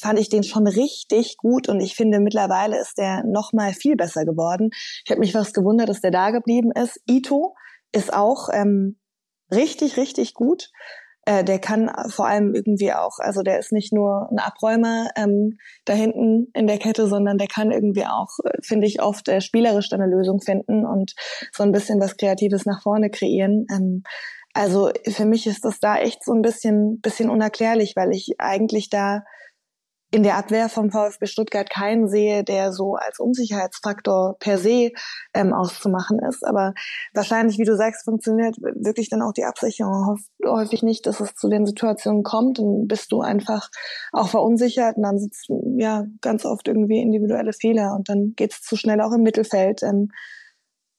fand 0.00 0.18
ich 0.18 0.30
den 0.30 0.44
schon 0.44 0.66
richtig 0.66 1.36
gut 1.36 1.68
und 1.68 1.80
ich 1.80 1.94
finde, 1.94 2.18
mittlerweile 2.20 2.80
ist 2.80 2.96
der 2.96 3.24
noch 3.24 3.52
mal 3.52 3.74
viel 3.74 3.94
besser 3.94 4.24
geworden. 4.24 4.70
Ich 5.04 5.10
habe 5.10 5.20
mich 5.20 5.32
fast 5.32 5.52
gewundert, 5.52 5.90
dass 5.90 6.00
der 6.00 6.12
da 6.12 6.30
geblieben 6.30 6.70
ist. 6.72 6.98
Ito 7.06 7.54
ist 7.92 8.14
auch 8.14 8.48
ähm, 8.54 8.98
richtig, 9.50 9.98
richtig 9.98 10.32
gut 10.32 10.70
äh, 11.28 11.44
der 11.44 11.58
kann 11.58 11.90
vor 12.08 12.26
allem 12.26 12.54
irgendwie 12.54 12.90
auch, 12.94 13.18
also 13.18 13.42
der 13.42 13.58
ist 13.58 13.70
nicht 13.70 13.92
nur 13.92 14.30
ein 14.32 14.38
Abräumer 14.38 15.10
ähm, 15.14 15.58
da 15.84 15.92
hinten 15.92 16.46
in 16.54 16.66
der 16.66 16.78
Kette, 16.78 17.06
sondern 17.06 17.36
der 17.36 17.48
kann 17.48 17.70
irgendwie 17.70 18.06
auch, 18.06 18.30
äh, 18.44 18.56
finde 18.62 18.86
ich, 18.86 19.02
oft 19.02 19.28
äh, 19.28 19.42
spielerisch 19.42 19.92
eine 19.92 20.06
Lösung 20.06 20.40
finden 20.40 20.86
und 20.86 21.12
so 21.52 21.64
ein 21.64 21.72
bisschen 21.72 22.00
was 22.00 22.16
Kreatives 22.16 22.64
nach 22.64 22.82
vorne 22.82 23.10
kreieren. 23.10 23.66
Ähm, 23.70 24.04
also 24.54 24.90
für 25.06 25.26
mich 25.26 25.46
ist 25.46 25.66
das 25.66 25.80
da 25.80 25.98
echt 25.98 26.24
so 26.24 26.32
ein 26.32 26.40
bisschen, 26.40 26.98
bisschen 27.02 27.28
unerklärlich, 27.28 27.92
weil 27.94 28.12
ich 28.12 28.36
eigentlich 28.38 28.88
da 28.88 29.22
in 30.10 30.22
der 30.22 30.36
Abwehr 30.36 30.70
vom 30.70 30.90
VfB 30.90 31.26
Stuttgart 31.26 31.68
keinen 31.68 32.08
sehe, 32.08 32.42
der 32.42 32.72
so 32.72 32.94
als 32.94 33.18
Unsicherheitsfaktor 33.18 34.36
per 34.38 34.56
se 34.56 34.90
ähm, 35.34 35.52
auszumachen 35.52 36.18
ist. 36.20 36.46
Aber 36.46 36.72
wahrscheinlich, 37.12 37.58
wie 37.58 37.64
du 37.64 37.76
sagst, 37.76 38.04
funktioniert 38.04 38.56
wirklich 38.58 39.10
dann 39.10 39.20
auch 39.20 39.32
die 39.32 39.44
Absicherung 39.44 40.16
häufig 40.46 40.82
nicht, 40.82 41.06
dass 41.06 41.20
es 41.20 41.34
zu 41.34 41.50
den 41.50 41.66
Situationen 41.66 42.22
kommt. 42.22 42.58
Dann 42.58 42.86
bist 42.86 43.12
du 43.12 43.20
einfach 43.20 43.68
auch 44.12 44.28
verunsichert 44.28 44.96
und 44.96 45.02
dann 45.02 45.18
sitzt 45.18 45.50
ja 45.76 46.04
ganz 46.22 46.46
oft 46.46 46.68
irgendwie 46.68 47.02
individuelle 47.02 47.52
Fehler 47.52 47.94
und 47.94 48.08
dann 48.08 48.32
geht 48.34 48.52
es 48.52 48.62
zu 48.62 48.76
schnell 48.76 49.02
auch 49.02 49.12
im 49.12 49.22
Mittelfeld. 49.22 49.82
Ähm, 49.82 50.08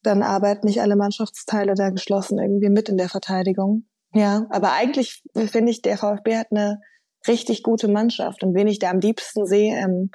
dann 0.04 0.22
arbeiten 0.22 0.68
nicht 0.68 0.82
alle 0.82 0.96
Mannschaftsteile 0.96 1.74
da 1.74 1.90
geschlossen 1.90 2.38
irgendwie 2.38 2.70
mit 2.70 2.90
in 2.90 2.98
der 2.98 3.10
Verteidigung. 3.10 3.86
Ja, 4.14 4.46
aber 4.50 4.72
eigentlich 4.74 5.24
finde 5.36 5.72
ich, 5.72 5.82
der 5.82 5.98
VfB 5.98 6.38
hat 6.38 6.48
eine 6.52 6.80
richtig 7.28 7.64
gute 7.64 7.88
Mannschaft. 7.88 8.44
Und 8.44 8.56
wen 8.56 8.68
ich 8.68 8.80
da 8.80 8.90
am 8.90 9.00
liebsten 9.00 9.46
sehe, 9.46 9.76
ähm, 9.78 10.12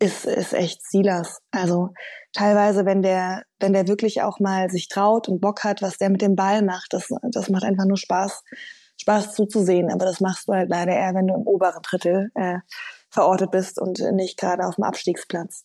ist, 0.00 0.24
ist 0.24 0.54
echt 0.54 0.80
Silas. 0.82 1.40
Also 1.50 1.90
teilweise, 2.32 2.86
wenn 2.86 3.02
der, 3.02 3.42
wenn 3.58 3.72
der 3.72 3.86
wirklich 3.86 4.22
auch 4.22 4.40
mal 4.40 4.70
sich 4.70 4.88
traut 4.88 5.28
und 5.28 5.40
Bock 5.40 5.62
hat, 5.62 5.82
was 5.82 5.98
der 5.98 6.10
mit 6.10 6.22
dem 6.22 6.36
Ball 6.36 6.62
macht, 6.62 6.92
das, 6.92 7.08
das 7.32 7.50
macht 7.50 7.64
einfach 7.64 7.84
nur 7.84 7.98
Spaß, 7.98 8.42
Spaß 9.00 9.34
zuzusehen. 9.34 9.90
Aber 9.92 10.06
das 10.06 10.20
machst 10.20 10.48
du 10.48 10.52
halt 10.54 10.70
leider 10.70 10.92
eher, 10.92 11.14
wenn 11.14 11.26
du 11.26 11.34
im 11.34 11.46
oberen 11.46 11.82
Drittel 11.82 12.30
äh, 12.34 12.58
verortet 13.10 13.50
bist 13.50 13.78
und 13.78 13.98
nicht 14.12 14.38
gerade 14.38 14.66
auf 14.66 14.76
dem 14.76 14.84
Abstiegsplatz. 14.84 15.64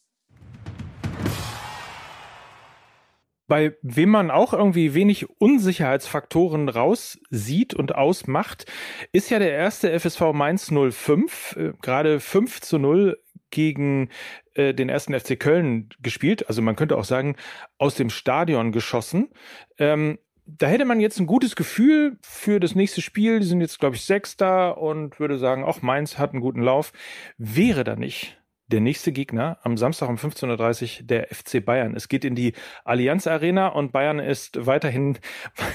Bei 3.47 3.75
wem 3.81 4.09
man 4.09 4.31
auch 4.31 4.53
irgendwie 4.53 4.93
wenig 4.93 5.29
Unsicherheitsfaktoren 5.39 6.69
raussieht 6.69 7.73
und 7.73 7.95
ausmacht, 7.95 8.65
ist 9.11 9.29
ja 9.29 9.39
der 9.39 9.51
erste 9.51 9.97
FSV 9.99 10.33
Mainz 10.33 10.71
05, 10.71 11.55
äh, 11.57 11.73
gerade 11.81 12.19
5 12.19 12.61
zu 12.61 12.79
0 12.79 13.19
gegen 13.51 14.09
äh, 14.53 14.73
den 14.73 14.89
ersten 14.89 15.17
FC 15.17 15.39
Köln 15.39 15.89
gespielt. 16.01 16.47
Also 16.47 16.61
man 16.61 16.75
könnte 16.75 16.97
auch 16.97 17.05
sagen, 17.05 17.35
aus 17.77 17.95
dem 17.95 18.09
Stadion 18.09 18.71
geschossen. 18.71 19.29
Ähm, 19.77 20.17
da 20.47 20.67
hätte 20.67 20.85
man 20.85 20.99
jetzt 20.99 21.19
ein 21.19 21.25
gutes 21.25 21.55
Gefühl 21.55 22.17
für 22.21 22.59
das 22.59 22.75
nächste 22.75 23.01
Spiel. 23.01 23.39
Die 23.39 23.47
sind 23.47 23.61
jetzt, 23.61 23.79
glaube 23.79 23.95
ich, 23.95 24.05
Sechster 24.05 24.77
und 24.77 25.19
würde 25.19 25.37
sagen, 25.37 25.63
auch 25.63 25.81
Mainz 25.81 26.17
hat 26.17 26.31
einen 26.31 26.41
guten 26.41 26.61
Lauf. 26.61 26.93
Wäre 27.37 27.83
da 27.83 27.95
nicht 27.95 28.37
der 28.67 28.81
nächste 28.81 29.11
Gegner 29.11 29.59
am 29.63 29.77
Samstag 29.77 30.09
um 30.09 30.15
15.30 30.15 31.01
Uhr 31.01 31.07
der 31.07 31.27
FC 31.27 31.63
Bayern. 31.63 31.95
Es 31.95 32.07
geht 32.07 32.25
in 32.25 32.35
die 32.35 32.53
Allianz 32.83 33.27
Arena 33.27 33.67
und 33.67 33.91
Bayern 33.91 34.19
ist 34.19 34.65
weiterhin 34.65 35.17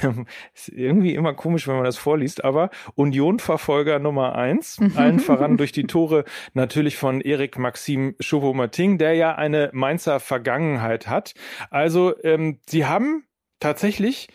ist 0.54 0.68
irgendwie 0.68 1.14
immer 1.14 1.34
komisch, 1.34 1.68
wenn 1.68 1.76
man 1.76 1.84
das 1.84 1.98
vorliest, 1.98 2.44
aber 2.44 2.70
Union-Verfolger 2.94 3.98
Nummer 3.98 4.34
eins. 4.34 4.78
Allen 4.96 5.20
voran 5.20 5.56
durch 5.56 5.72
die 5.72 5.84
Tore 5.84 6.24
natürlich 6.54 6.96
von 6.96 7.20
Erik 7.20 7.58
Maxim 7.58 8.16
Choupo-Moting, 8.20 8.98
der 8.98 9.14
ja 9.14 9.34
eine 9.34 9.70
Mainzer 9.72 10.18
Vergangenheit 10.20 11.06
hat. 11.06 11.34
Also 11.70 12.14
ähm, 12.24 12.58
sie 12.68 12.86
haben 12.86 13.24
tatsächlich 13.60 14.28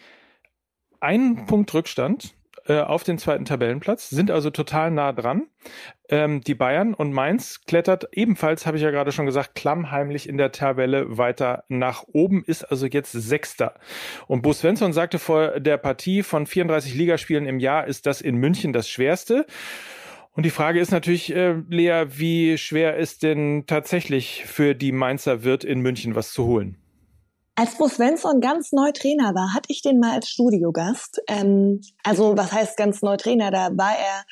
einen 1.01 1.45
Punkt 1.45 1.73
Rückstand 1.73 2.34
äh, 2.67 2.79
auf 2.79 3.03
den 3.03 3.17
zweiten 3.17 3.45
Tabellenplatz, 3.45 4.09
sind 4.09 4.31
also 4.31 4.49
total 4.49 4.91
nah 4.91 5.13
dran. 5.13 5.47
Ähm, 6.09 6.41
die 6.41 6.55
Bayern 6.55 6.93
und 6.93 7.13
Mainz 7.13 7.61
klettert 7.65 8.09
ebenfalls, 8.11 8.65
habe 8.65 8.77
ich 8.77 8.83
ja 8.83 8.91
gerade 8.91 9.11
schon 9.11 9.25
gesagt, 9.25 9.55
klammheimlich 9.55 10.27
in 10.29 10.37
der 10.37 10.51
Tabelle 10.51 11.17
weiter 11.17 11.63
nach 11.67 12.03
oben, 12.07 12.43
ist 12.43 12.63
also 12.63 12.87
jetzt 12.87 13.11
Sechster. 13.11 13.75
Und 14.27 14.41
Bo 14.41 14.53
Svensson 14.53 14.93
sagte 14.93 15.19
vor 15.19 15.59
der 15.59 15.77
Partie 15.77 16.23
von 16.23 16.45
34 16.45 16.95
Ligaspielen 16.95 17.45
im 17.45 17.59
Jahr 17.59 17.87
ist 17.87 18.05
das 18.05 18.21
in 18.21 18.35
München 18.35 18.73
das 18.73 18.89
schwerste. 18.89 19.45
Und 20.33 20.45
die 20.45 20.51
Frage 20.51 20.79
ist 20.79 20.91
natürlich, 20.91 21.33
äh, 21.33 21.55
Lea, 21.69 22.05
wie 22.09 22.57
schwer 22.57 22.97
ist 22.97 23.23
denn 23.23 23.65
tatsächlich 23.67 24.43
für 24.45 24.75
die 24.75 24.91
Mainzer 24.91 25.43
Wirt 25.43 25.63
in 25.63 25.79
München 25.79 26.15
was 26.15 26.33
zu 26.33 26.45
holen? 26.45 26.77
Als 27.57 27.77
Bo 27.77 27.87
Svensson 27.87 28.41
ganz 28.41 28.73
neu 28.73 28.91
Trainer 28.91 29.33
war, 29.33 29.53
hatte 29.53 29.71
ich 29.71 29.81
den 29.81 29.99
mal 29.99 30.11
als 30.11 30.29
Studiogast. 30.29 31.21
Ähm, 31.27 31.81
also 32.03 32.37
was 32.37 32.51
heißt 32.51 32.75
ganz 32.75 33.01
neu 33.01 33.15
Trainer? 33.15 33.49
Da 33.49 33.69
war 33.77 33.97
er 33.97 34.25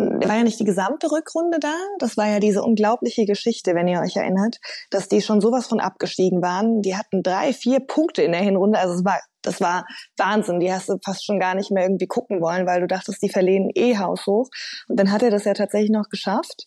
er 0.00 0.28
war 0.28 0.36
ja 0.36 0.42
nicht 0.44 0.60
die 0.60 0.64
gesamte 0.64 1.10
Rückrunde 1.10 1.58
da. 1.58 1.74
Das 1.98 2.16
war 2.16 2.28
ja 2.28 2.40
diese 2.40 2.62
unglaubliche 2.62 3.26
Geschichte, 3.26 3.74
wenn 3.74 3.88
ihr 3.88 4.00
euch 4.00 4.16
erinnert, 4.16 4.58
dass 4.90 5.08
die 5.08 5.20
schon 5.20 5.40
sowas 5.40 5.66
von 5.66 5.80
abgestiegen 5.80 6.42
waren. 6.42 6.82
Die 6.82 6.96
hatten 6.96 7.22
drei, 7.22 7.52
vier 7.52 7.80
Punkte 7.80 8.22
in 8.22 8.32
der 8.32 8.40
Hinrunde. 8.40 8.78
Also 8.78 8.94
es 8.94 9.04
war, 9.04 9.20
das 9.42 9.60
war 9.60 9.86
Wahnsinn. 10.16 10.60
Die 10.60 10.72
hast 10.72 10.88
du 10.88 10.96
fast 11.04 11.24
schon 11.24 11.38
gar 11.38 11.54
nicht 11.54 11.70
mehr 11.70 11.84
irgendwie 11.84 12.06
gucken 12.06 12.40
wollen, 12.40 12.66
weil 12.66 12.80
du 12.80 12.86
dachtest, 12.86 13.22
die 13.22 13.28
verlieren 13.28 13.70
eh 13.74 13.98
haushoch. 13.98 14.48
Und 14.88 14.98
dann 14.98 15.12
hat 15.12 15.22
er 15.22 15.30
das 15.30 15.44
ja 15.44 15.54
tatsächlich 15.54 15.90
noch 15.90 16.08
geschafft. 16.08 16.66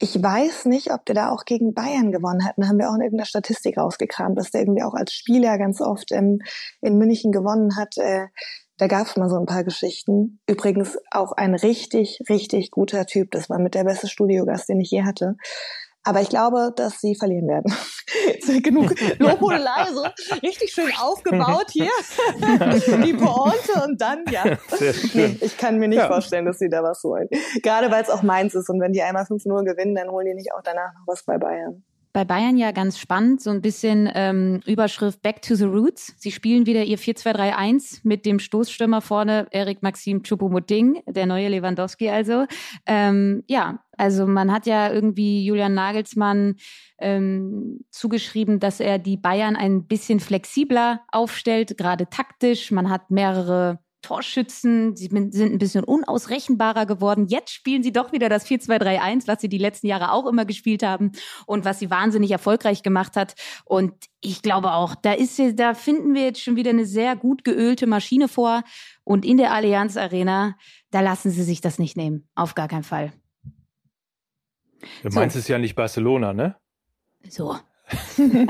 Ich 0.00 0.20
weiß 0.20 0.64
nicht, 0.66 0.92
ob 0.92 1.04
der 1.06 1.14
da 1.14 1.30
auch 1.30 1.44
gegen 1.44 1.72
Bayern 1.72 2.10
gewonnen 2.10 2.44
hat. 2.44 2.54
Da 2.56 2.66
haben 2.66 2.78
wir 2.78 2.90
auch 2.90 2.96
in 2.96 3.02
irgendeiner 3.02 3.26
Statistik 3.26 3.78
rausgekramt, 3.78 4.36
dass 4.36 4.50
der 4.50 4.62
irgendwie 4.62 4.82
auch 4.82 4.94
als 4.94 5.12
Spieler 5.12 5.56
ganz 5.56 5.80
oft 5.80 6.10
ähm, 6.12 6.40
in 6.80 6.98
München 6.98 7.30
gewonnen 7.30 7.76
hat. 7.76 7.96
Äh, 7.98 8.26
da 8.76 8.88
gab 8.88 9.06
es 9.06 9.16
mal 9.16 9.30
so 9.30 9.36
ein 9.36 9.46
paar 9.46 9.62
Geschichten. 9.62 10.40
Übrigens 10.48 10.98
auch 11.12 11.32
ein 11.32 11.54
richtig, 11.54 12.18
richtig 12.28 12.72
guter 12.72 13.06
Typ. 13.06 13.30
Das 13.30 13.48
war 13.48 13.60
mit 13.60 13.74
der 13.74 13.84
beste 13.84 14.08
Studiogast, 14.08 14.68
den 14.68 14.80
ich 14.80 14.90
je 14.90 15.04
hatte. 15.04 15.36
Aber 16.04 16.20
ich 16.20 16.28
glaube, 16.28 16.72
dass 16.76 17.00
sie 17.00 17.14
verlieren 17.14 17.48
werden. 17.48 17.74
Genug 18.62 18.94
Lobhudelei, 19.18 19.86
so 19.92 20.04
richtig 20.42 20.72
schön 20.72 20.92
aufgebaut 21.00 21.66
hier. 21.70 21.90
Die 23.04 23.14
Pointe 23.14 23.84
und 23.86 24.00
dann, 24.00 24.24
ja. 24.30 24.44
Nee, 25.14 25.36
ich 25.40 25.56
kann 25.56 25.78
mir 25.78 25.88
nicht 25.88 25.98
ja. 25.98 26.08
vorstellen, 26.08 26.44
dass 26.44 26.58
sie 26.58 26.68
da 26.68 26.82
was 26.82 27.02
holen. 27.02 27.28
Gerade 27.62 27.90
weil 27.90 28.02
es 28.02 28.10
auch 28.10 28.22
meins 28.22 28.54
ist 28.54 28.68
und 28.68 28.80
wenn 28.80 28.92
die 28.92 29.02
einmal 29.02 29.24
5-0 29.24 29.64
gewinnen, 29.64 29.94
dann 29.94 30.10
holen 30.10 30.26
die 30.26 30.34
nicht 30.34 30.52
auch 30.54 30.62
danach 30.62 30.92
noch 30.94 31.06
was 31.06 31.24
bei 31.24 31.38
Bayern. 31.38 31.82
bei 32.12 32.24
Bayern 32.24 32.56
ja 32.56 32.70
ganz 32.70 32.98
spannend, 32.98 33.40
so 33.40 33.50
ein 33.50 33.62
bisschen 33.62 34.08
ähm, 34.14 34.60
Überschrift 34.66 35.22
Back 35.22 35.42
to 35.42 35.54
the 35.54 35.64
Roots. 35.64 36.14
Sie 36.18 36.30
spielen 36.30 36.66
wieder 36.66 36.84
ihr 36.84 36.98
4-2-3-1 36.98 38.00
mit 38.04 38.26
dem 38.26 38.38
Stoßstürmer 38.38 39.00
vorne, 39.00 39.46
Erik 39.50 39.82
Maxim 39.82 40.22
Choupo-Moting, 40.22 41.02
der 41.06 41.26
neue 41.26 41.48
Lewandowski 41.48 42.10
also. 42.10 42.44
Ähm, 42.86 43.42
ja, 43.48 43.83
also 43.96 44.26
man 44.26 44.52
hat 44.52 44.66
ja 44.66 44.92
irgendwie 44.92 45.44
Julian 45.44 45.74
Nagelsmann 45.74 46.56
ähm, 46.98 47.84
zugeschrieben, 47.90 48.60
dass 48.60 48.80
er 48.80 48.98
die 48.98 49.16
Bayern 49.16 49.56
ein 49.56 49.86
bisschen 49.86 50.20
flexibler 50.20 51.00
aufstellt, 51.10 51.76
gerade 51.76 52.08
taktisch. 52.08 52.70
Man 52.70 52.90
hat 52.90 53.10
mehrere 53.10 53.78
Torschützen, 54.04 54.94
sie 54.96 55.06
sind 55.06 55.54
ein 55.54 55.58
bisschen 55.58 55.82
unausrechenbarer 55.82 56.84
geworden. 56.84 57.26
Jetzt 57.26 57.52
spielen 57.52 57.82
sie 57.82 57.92
doch 57.92 58.12
wieder 58.12 58.28
das 58.28 58.46
4-2-3-1, 58.46 59.26
was 59.26 59.40
sie 59.40 59.48
die 59.48 59.58
letzten 59.58 59.86
Jahre 59.86 60.12
auch 60.12 60.26
immer 60.26 60.44
gespielt 60.44 60.82
haben 60.82 61.12
und 61.46 61.64
was 61.64 61.78
sie 61.78 61.90
wahnsinnig 61.90 62.30
erfolgreich 62.30 62.82
gemacht 62.82 63.16
hat. 63.16 63.34
Und 63.64 63.94
ich 64.20 64.42
glaube 64.42 64.72
auch, 64.72 64.94
da 64.94 65.14
ist, 65.14 65.40
da 65.54 65.72
finden 65.72 66.14
wir 66.14 66.22
jetzt 66.22 66.42
schon 66.42 66.56
wieder 66.56 66.70
eine 66.70 66.84
sehr 66.84 67.16
gut 67.16 67.44
geölte 67.44 67.86
Maschine 67.86 68.28
vor. 68.28 68.62
Und 69.04 69.24
in 69.24 69.38
der 69.38 69.52
Allianz 69.52 69.96
Arena, 69.96 70.56
da 70.90 71.00
lassen 71.00 71.30
sie 71.30 71.42
sich 71.42 71.62
das 71.62 71.78
nicht 71.78 71.96
nehmen. 71.96 72.28
Auf 72.34 72.54
gar 72.54 72.68
keinen 72.68 72.84
Fall. 72.84 73.12
Du 75.02 75.10
meinst 75.10 75.34
so. 75.34 75.40
es 75.40 75.48
ja 75.48 75.58
nicht 75.58 75.74
Barcelona, 75.74 76.32
ne? 76.32 76.56
So. 77.28 77.56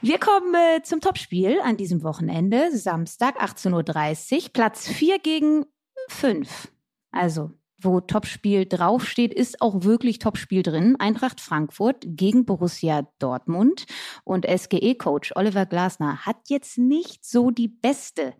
Wir 0.00 0.18
kommen 0.18 0.54
äh, 0.54 0.82
zum 0.82 1.00
Topspiel 1.00 1.60
an 1.62 1.76
diesem 1.76 2.02
Wochenende, 2.02 2.76
Samstag 2.76 3.42
18.30 3.42 4.34
Uhr, 4.34 4.50
Platz 4.52 4.86
4 4.86 5.18
gegen 5.18 5.64
5. 6.08 6.70
Also 7.10 7.52
wo 7.84 8.00
Topspiel 8.00 8.66
draufsteht, 8.66 9.32
ist 9.32 9.60
auch 9.60 9.84
wirklich 9.84 10.18
Topspiel 10.18 10.62
drin. 10.62 10.96
Eintracht 10.98 11.40
Frankfurt 11.40 12.04
gegen 12.06 12.44
Borussia 12.44 13.08
Dortmund. 13.18 13.86
Und 14.24 14.46
SGE-Coach 14.46 15.32
Oliver 15.36 15.66
Glasner 15.66 16.24
hat 16.24 16.36
jetzt 16.48 16.78
nicht 16.78 17.24
so 17.24 17.50
die 17.50 17.68
beste, 17.68 18.34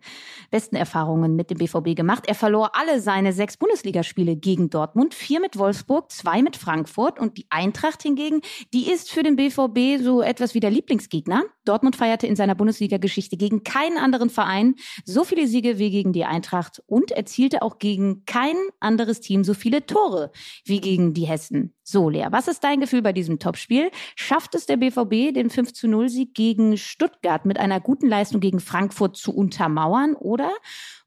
besten 0.51 0.75
Erfahrungen 0.75 1.35
mit 1.35 1.49
dem 1.49 1.57
BVB 1.57 1.95
gemacht. 1.95 2.25
Er 2.27 2.35
verlor 2.35 2.71
alle 2.75 2.99
seine 3.01 3.33
sechs 3.33 3.57
Bundesligaspiele 3.57 4.35
gegen 4.35 4.69
Dortmund, 4.69 5.13
vier 5.13 5.39
mit 5.39 5.57
Wolfsburg, 5.57 6.11
zwei 6.11 6.41
mit 6.41 6.57
Frankfurt. 6.57 7.19
Und 7.19 7.37
die 7.37 7.45
Eintracht 7.49 8.03
hingegen, 8.03 8.41
die 8.73 8.91
ist 8.91 9.11
für 9.11 9.23
den 9.23 9.35
BVB 9.35 10.03
so 10.03 10.21
etwas 10.21 10.53
wie 10.53 10.59
der 10.59 10.71
Lieblingsgegner. 10.71 11.43
Dortmund 11.65 11.95
feierte 11.95 12.27
in 12.27 12.35
seiner 12.35 12.55
Bundesliga-Geschichte 12.55 13.37
gegen 13.37 13.63
keinen 13.63 13.97
anderen 13.97 14.29
Verein 14.29 14.75
so 15.03 15.23
viele 15.23 15.47
Siege 15.47 15.79
wie 15.79 15.91
gegen 15.91 16.13
die 16.13 16.25
Eintracht 16.25 16.81
und 16.87 17.11
erzielte 17.11 17.61
auch 17.61 17.79
gegen 17.79 18.25
kein 18.25 18.55
anderes 18.79 19.21
Team 19.21 19.34
so 19.43 19.53
viele 19.53 19.85
Tore 19.85 20.31
wie 20.63 20.79
gegen 20.79 21.13
die 21.13 21.27
Hessen. 21.27 21.73
So, 21.83 22.09
Lea, 22.09 22.27
was 22.31 22.47
ist 22.47 22.63
dein 22.63 22.79
Gefühl 22.79 23.01
bei 23.01 23.13
diesem 23.13 23.39
Topspiel? 23.39 23.91
Schafft 24.15 24.55
es 24.55 24.65
der 24.65 24.77
BVB, 24.77 25.33
den 25.33 25.49
5 25.49 25.73
zu 25.73 25.87
0 25.87 26.09
Sieg 26.09 26.33
gegen 26.33 26.77
Stuttgart 26.77 27.45
mit 27.45 27.59
einer 27.59 27.79
guten 27.79 28.07
Leistung 28.07 28.41
gegen 28.41 28.59
Frankfurt 28.59 29.17
zu 29.17 29.35
untermauern? 29.35 30.15
Oder 30.15 30.51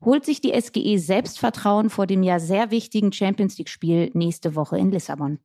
holt 0.05 0.25
sich 0.25 0.41
die 0.41 0.59
SGE 0.59 0.99
Selbstvertrauen 0.99 1.91
vor 1.91 2.07
dem 2.07 2.23
ja 2.23 2.39
sehr 2.39 2.71
wichtigen 2.71 3.13
Champions 3.13 3.59
League 3.59 3.69
Spiel 3.69 4.11
nächste 4.15 4.55
Woche 4.55 4.79
in 4.79 4.91
Lissabon? 4.91 5.39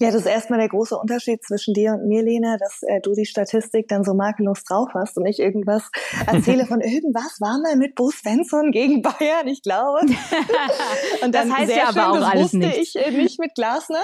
Ja, 0.00 0.10
das 0.10 0.22
ist 0.22 0.26
erstmal 0.26 0.58
der 0.58 0.70
große 0.70 0.96
Unterschied 0.96 1.44
zwischen 1.44 1.74
dir 1.74 1.92
und 1.92 2.08
mir, 2.08 2.22
Lena, 2.22 2.56
dass 2.56 2.82
äh, 2.84 3.02
du 3.02 3.12
die 3.12 3.26
Statistik 3.26 3.86
dann 3.88 4.02
so 4.02 4.14
makellos 4.14 4.64
drauf 4.64 4.88
hast 4.94 5.18
und 5.18 5.26
ich 5.26 5.38
irgendwas 5.38 5.90
erzähle 6.26 6.64
von 6.64 6.80
irgendwas 6.80 7.38
war 7.38 7.60
mal 7.60 7.76
mit 7.76 7.96
Bo 7.96 8.10
Svensson 8.10 8.72
gegen 8.72 9.02
Bayern, 9.02 9.46
ich 9.46 9.60
glaube. 9.60 10.00
und 11.22 11.34
dann 11.34 11.50
das 11.50 11.58
heißt 11.58 11.76
ja 11.76 11.88
aber 11.90 12.12
auch 12.12 12.30
alles 12.30 12.44
wusste 12.44 12.56
nichts. 12.58 12.78
ich 12.78 12.96
äh, 12.96 13.10
nicht 13.10 13.38
mit 13.38 13.54
Glasner. 13.54 14.02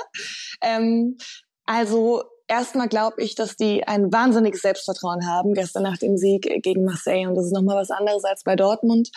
Ähm, 0.60 1.16
also 1.64 2.24
erstmal 2.46 2.88
glaube 2.88 3.22
ich, 3.22 3.34
dass 3.34 3.56
die 3.56 3.88
ein 3.88 4.12
wahnsinniges 4.12 4.60
Selbstvertrauen 4.60 5.26
haben 5.26 5.54
gestern 5.54 5.84
nach 5.84 5.96
dem 5.96 6.18
Sieg 6.18 6.62
gegen 6.62 6.84
Marseille 6.84 7.26
und 7.26 7.36
das 7.36 7.46
ist 7.46 7.54
nochmal 7.54 7.76
was 7.76 7.90
anderes 7.90 8.24
als 8.24 8.44
bei 8.44 8.54
Dortmund, 8.54 9.10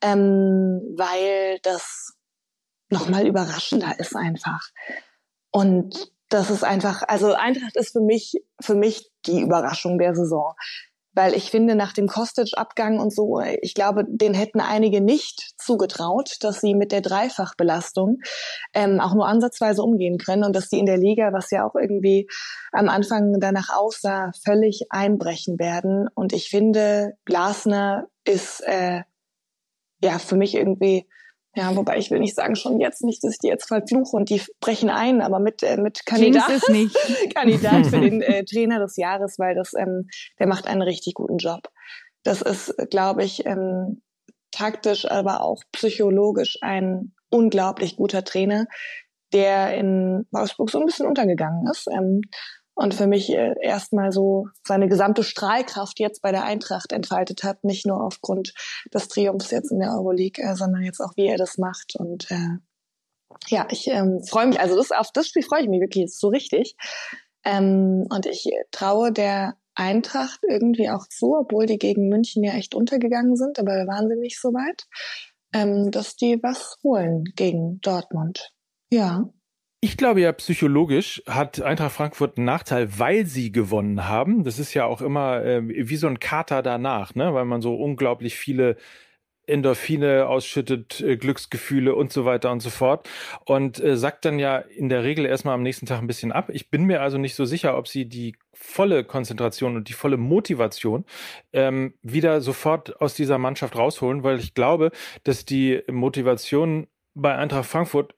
ähm, 0.00 0.80
weil 0.96 1.58
das 1.64 2.12
nochmal 2.88 3.26
überraschender 3.26 3.98
ist 3.98 4.14
einfach. 4.14 4.68
Und 5.50 6.12
das 6.30 6.48
ist 6.48 6.64
einfach, 6.64 7.02
also 7.06 7.34
Eintracht 7.34 7.76
ist 7.76 7.92
für 7.92 8.00
mich, 8.00 8.34
für 8.60 8.74
mich 8.74 9.10
die 9.26 9.40
Überraschung 9.40 9.98
der 9.98 10.14
Saison. 10.14 10.54
Weil 11.12 11.34
ich 11.34 11.50
finde, 11.50 11.74
nach 11.74 11.92
dem 11.92 12.06
Kostic-Abgang 12.06 13.00
und 13.00 13.12
so, 13.12 13.40
ich 13.62 13.74
glaube, 13.74 14.04
den 14.06 14.32
hätten 14.32 14.60
einige 14.60 15.00
nicht 15.00 15.54
zugetraut, 15.58 16.36
dass 16.40 16.60
sie 16.60 16.74
mit 16.74 16.92
der 16.92 17.00
Dreifachbelastung 17.00 18.18
ähm, 18.74 19.00
auch 19.00 19.14
nur 19.14 19.26
ansatzweise 19.26 19.82
umgehen 19.82 20.18
können 20.18 20.44
und 20.44 20.54
dass 20.54 20.68
die 20.68 20.78
in 20.78 20.86
der 20.86 20.98
Liga, 20.98 21.32
was 21.32 21.50
ja 21.50 21.66
auch 21.66 21.74
irgendwie 21.74 22.28
am 22.70 22.88
Anfang 22.88 23.40
danach 23.40 23.70
aussah, 23.76 24.30
völlig 24.44 24.86
einbrechen 24.90 25.58
werden. 25.58 26.06
Und 26.14 26.32
ich 26.32 26.48
finde, 26.48 27.14
Glasner 27.24 28.06
ist 28.24 28.60
äh, 28.60 29.02
ja 30.00 30.18
für 30.20 30.36
mich 30.36 30.54
irgendwie 30.54 31.08
ja, 31.54 31.74
wobei 31.74 31.98
ich 31.98 32.10
will 32.10 32.20
nicht 32.20 32.36
sagen, 32.36 32.54
schon 32.54 32.78
jetzt 32.78 33.02
nicht, 33.02 33.24
dass 33.24 33.32
ich 33.32 33.38
die 33.38 33.48
jetzt 33.48 33.66
verfluche 33.66 34.16
und 34.16 34.30
die 34.30 34.40
brechen 34.60 34.88
ein, 34.88 35.20
aber 35.20 35.40
mit, 35.40 35.62
äh, 35.62 35.76
mit 35.76 36.06
Kandidat, 36.06 36.62
Kandidat 37.34 37.86
für 37.86 38.00
den 38.00 38.22
äh, 38.22 38.44
Trainer 38.44 38.78
des 38.78 38.96
Jahres, 38.96 39.38
weil 39.38 39.56
das, 39.56 39.74
ähm, 39.74 40.08
der 40.38 40.46
macht 40.46 40.66
einen 40.66 40.82
richtig 40.82 41.14
guten 41.14 41.38
Job. 41.38 41.68
Das 42.22 42.40
ist, 42.42 42.74
glaube 42.90 43.24
ich, 43.24 43.46
ähm, 43.46 44.02
taktisch, 44.52 45.10
aber 45.10 45.42
auch 45.42 45.62
psychologisch 45.72 46.58
ein 46.60 47.14
unglaublich 47.30 47.96
guter 47.96 48.24
Trainer, 48.24 48.66
der 49.32 49.74
in 49.74 50.26
Wolfsburg 50.30 50.70
so 50.70 50.78
ein 50.78 50.86
bisschen 50.86 51.06
untergegangen 51.06 51.68
ist. 51.70 51.88
Ähm, 51.88 52.22
und 52.80 52.94
für 52.94 53.06
mich 53.06 53.30
äh, 53.30 53.54
erstmal 53.60 54.10
so 54.10 54.48
seine 54.66 54.88
gesamte 54.88 55.22
Strahlkraft 55.22 56.00
jetzt 56.00 56.22
bei 56.22 56.32
der 56.32 56.44
Eintracht 56.44 56.92
entfaltet 56.92 57.42
hat, 57.42 57.62
nicht 57.62 57.86
nur 57.86 58.02
aufgrund 58.02 58.54
des 58.92 59.08
Triumphs 59.08 59.50
jetzt 59.50 59.70
in 59.70 59.80
der 59.80 59.92
Euroleague, 59.92 60.42
äh, 60.42 60.56
sondern 60.56 60.82
jetzt 60.82 61.00
auch 61.00 61.12
wie 61.16 61.26
er 61.26 61.36
das 61.36 61.58
macht 61.58 61.94
und 61.96 62.30
äh, 62.30 62.56
ja, 63.48 63.66
ich 63.70 63.86
ähm, 63.88 64.22
freue 64.24 64.48
mich, 64.48 64.60
also 64.60 64.76
das, 64.76 64.90
auf 64.90 65.12
das 65.12 65.28
Spiel 65.28 65.42
freue 65.42 65.62
ich 65.62 65.68
mich 65.68 65.80
wirklich 65.80 66.12
so 66.12 66.28
richtig. 66.28 66.74
Ähm, 67.44 68.06
und 68.10 68.26
ich 68.26 68.50
traue 68.70 69.12
der 69.12 69.56
Eintracht 69.74 70.40
irgendwie 70.46 70.90
auch 70.90 71.06
zu, 71.06 71.36
obwohl 71.36 71.66
die 71.66 71.78
gegen 71.78 72.08
München 72.08 72.44
ja 72.44 72.54
echt 72.54 72.74
untergegangen 72.74 73.36
sind, 73.36 73.58
aber 73.58 73.72
wir 73.76 73.86
waren 73.86 74.08
sie 74.08 74.16
nicht 74.16 74.40
so 74.40 74.48
weit, 74.48 74.86
ähm, 75.54 75.90
dass 75.90 76.16
die 76.16 76.42
was 76.42 76.76
holen 76.82 77.24
gegen 77.36 77.80
Dortmund. 77.80 78.52
Ja. 78.90 79.30
Ich 79.82 79.96
glaube 79.96 80.20
ja, 80.20 80.30
psychologisch 80.32 81.22
hat 81.26 81.62
Eintracht 81.62 81.92
Frankfurt 81.92 82.36
einen 82.36 82.44
Nachteil, 82.44 82.98
weil 82.98 83.24
sie 83.24 83.50
gewonnen 83.50 84.06
haben. 84.06 84.44
Das 84.44 84.58
ist 84.58 84.74
ja 84.74 84.84
auch 84.84 85.00
immer 85.00 85.42
äh, 85.42 85.62
wie 85.66 85.96
so 85.96 86.06
ein 86.06 86.20
Kater 86.20 86.62
danach, 86.62 87.14
ne? 87.14 87.32
weil 87.32 87.46
man 87.46 87.62
so 87.62 87.74
unglaublich 87.76 88.36
viele 88.36 88.76
Endorphine 89.46 90.26
ausschüttet, 90.28 91.00
äh, 91.00 91.16
Glücksgefühle 91.16 91.94
und 91.94 92.12
so 92.12 92.26
weiter 92.26 92.52
und 92.52 92.60
so 92.60 92.68
fort. 92.68 93.08
Und 93.46 93.82
äh, 93.82 93.96
sagt 93.96 94.26
dann 94.26 94.38
ja 94.38 94.58
in 94.58 94.90
der 94.90 95.02
Regel 95.02 95.24
erstmal 95.24 95.54
am 95.54 95.62
nächsten 95.62 95.86
Tag 95.86 96.02
ein 96.02 96.06
bisschen 96.06 96.30
ab. 96.30 96.50
Ich 96.52 96.68
bin 96.70 96.84
mir 96.84 97.00
also 97.00 97.16
nicht 97.16 97.34
so 97.34 97.46
sicher, 97.46 97.78
ob 97.78 97.88
sie 97.88 98.04
die 98.04 98.36
volle 98.52 99.02
Konzentration 99.02 99.76
und 99.76 99.88
die 99.88 99.94
volle 99.94 100.18
Motivation 100.18 101.06
ähm, 101.54 101.94
wieder 102.02 102.42
sofort 102.42 103.00
aus 103.00 103.14
dieser 103.14 103.38
Mannschaft 103.38 103.76
rausholen, 103.76 104.24
weil 104.24 104.40
ich 104.40 104.52
glaube, 104.52 104.90
dass 105.24 105.46
die 105.46 105.80
Motivation 105.90 106.86
bei 107.14 107.34
Eintracht 107.34 107.66
Frankfurt 107.66 108.14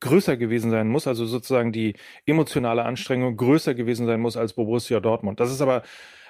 größer 0.00 0.36
gewesen 0.36 0.70
sein 0.70 0.88
muss, 0.88 1.06
also 1.06 1.26
sozusagen 1.26 1.72
die 1.72 1.94
emotionale 2.26 2.84
Anstrengung 2.84 3.36
größer 3.36 3.74
gewesen 3.74 4.06
sein 4.06 4.20
muss 4.20 4.36
als 4.36 4.52
Borussia 4.54 5.00
Dortmund. 5.00 5.40
Das 5.40 5.50
ist 5.50 5.60
aber 5.60 5.82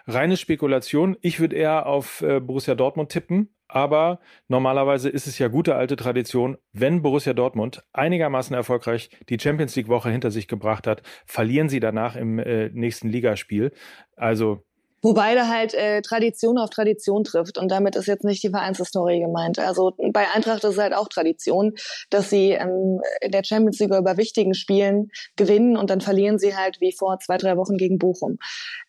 reine 0.06 0.36
Spekulation. 0.36 1.16
Ich 1.20 1.40
würde 1.40 1.56
eher 1.56 1.86
auf 1.86 2.22
äh, 2.22 2.40
Borussia 2.40 2.74
Dortmund 2.74 3.10
tippen, 3.10 3.54
aber 3.68 4.20
normalerweise 4.48 5.08
ist 5.08 5.26
es 5.26 5.38
ja 5.38 5.48
gute 5.48 5.76
alte 5.76 5.96
Tradition, 5.96 6.56
wenn 6.72 7.02
Borussia 7.02 7.34
Dortmund 7.34 7.84
einigermaßen 7.92 8.54
erfolgreich 8.54 9.10
die 9.28 9.38
Champions 9.38 9.76
League 9.76 9.88
Woche 9.88 10.10
hinter 10.10 10.30
sich 10.30 10.48
gebracht 10.48 10.86
hat, 10.86 11.02
verlieren 11.26 11.68
sie 11.68 11.80
danach 11.80 12.16
im 12.16 12.38
äh, 12.38 12.70
nächsten 12.70 13.08
Ligaspiel. 13.08 13.72
Also 14.16 14.64
Wobei 15.02 15.34
da 15.34 15.48
halt 15.48 15.74
äh, 15.74 16.02
Tradition 16.02 16.58
auf 16.58 16.70
Tradition 16.70 17.24
trifft 17.24 17.56
und 17.58 17.70
damit 17.70 17.96
ist 17.96 18.06
jetzt 18.06 18.24
nicht 18.24 18.42
die 18.42 18.50
Vereinshistorie 18.50 19.20
gemeint. 19.20 19.58
Also 19.58 19.94
bei 20.12 20.26
Eintracht 20.34 20.62
ist 20.64 20.72
es 20.72 20.78
halt 20.78 20.94
auch 20.94 21.08
Tradition, 21.08 21.72
dass 22.10 22.28
sie 22.28 22.50
ähm, 22.50 23.00
in 23.20 23.30
der 23.30 23.44
Champions 23.44 23.78
League 23.78 23.94
über 23.94 24.16
wichtigen 24.16 24.54
Spielen 24.54 25.10
gewinnen 25.36 25.76
und 25.76 25.90
dann 25.90 26.00
verlieren 26.00 26.38
sie 26.38 26.54
halt 26.56 26.80
wie 26.80 26.92
vor 26.92 27.18
zwei, 27.18 27.38
drei 27.38 27.56
Wochen 27.56 27.76
gegen 27.78 27.98
Bochum. 27.98 28.38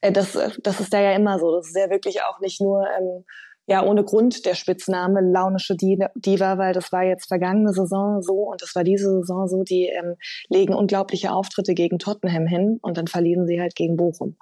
Äh, 0.02 0.12
das, 0.12 0.38
das 0.62 0.80
ist 0.80 0.94
da 0.94 1.02
ja 1.02 1.14
immer 1.14 1.40
so. 1.40 1.56
Das 1.56 1.68
ist 1.68 1.78
ja 1.78 1.90
wirklich 1.90 2.22
auch 2.24 2.40
nicht 2.42 2.60
nur 2.60 2.86
ähm, 2.98 3.24
ja 3.68 3.84
ohne 3.86 4.04
Grund 4.04 4.46
der 4.46 4.56
Spitzname 4.56 5.22
launische 5.22 5.78
Diva, 5.78 6.58
weil 6.58 6.74
das 6.74 6.92
war 6.92 7.04
jetzt 7.04 7.28
vergangene 7.28 7.72
Saison 7.72 8.22
so 8.22 8.34
und 8.34 8.62
das 8.62 8.76
war 8.76 8.84
diese 8.84 9.20
Saison 9.20 9.48
so. 9.48 9.64
Die 9.64 9.86
ähm, 9.86 10.16
legen 10.50 10.74
unglaubliche 10.74 11.32
Auftritte 11.32 11.74
gegen 11.74 12.00
Tottenham 12.00 12.48
hin 12.48 12.80
und 12.82 12.98
dann 12.98 13.08
verlieren 13.08 13.48
sie 13.48 13.62
halt 13.62 13.76
gegen 13.76 13.96
Bochum. 13.96 14.36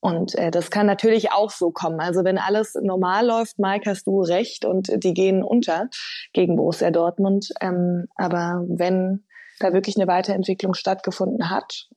Und 0.00 0.34
äh, 0.36 0.50
das 0.50 0.70
kann 0.70 0.86
natürlich 0.86 1.32
auch 1.32 1.50
so 1.50 1.70
kommen. 1.70 2.00
Also 2.00 2.24
wenn 2.24 2.38
alles 2.38 2.74
normal 2.80 3.26
läuft, 3.26 3.58
Mike, 3.58 3.90
hast 3.90 4.06
du 4.06 4.20
recht 4.20 4.64
und 4.64 4.90
die 5.02 5.12
gehen 5.12 5.42
unter 5.42 5.88
gegen 6.32 6.56
Borussia 6.56 6.90
Dortmund. 6.90 7.48
Ähm, 7.60 8.06
aber 8.16 8.64
wenn 8.68 9.24
da 9.58 9.72
wirklich 9.72 9.96
eine 9.96 10.06
Weiterentwicklung 10.06 10.74
stattgefunden 10.74 11.50
hat. 11.50 11.88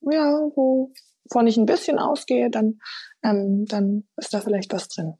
Ja, 0.00 0.40
wovon 0.54 1.46
ich 1.46 1.56
ein 1.56 1.66
bisschen 1.66 1.98
ausgehe, 1.98 2.50
dann, 2.50 2.80
ähm, 3.22 3.64
dann 3.66 4.04
ist 4.16 4.34
da 4.34 4.40
vielleicht 4.40 4.72
was 4.72 4.88
drin. 4.88 5.14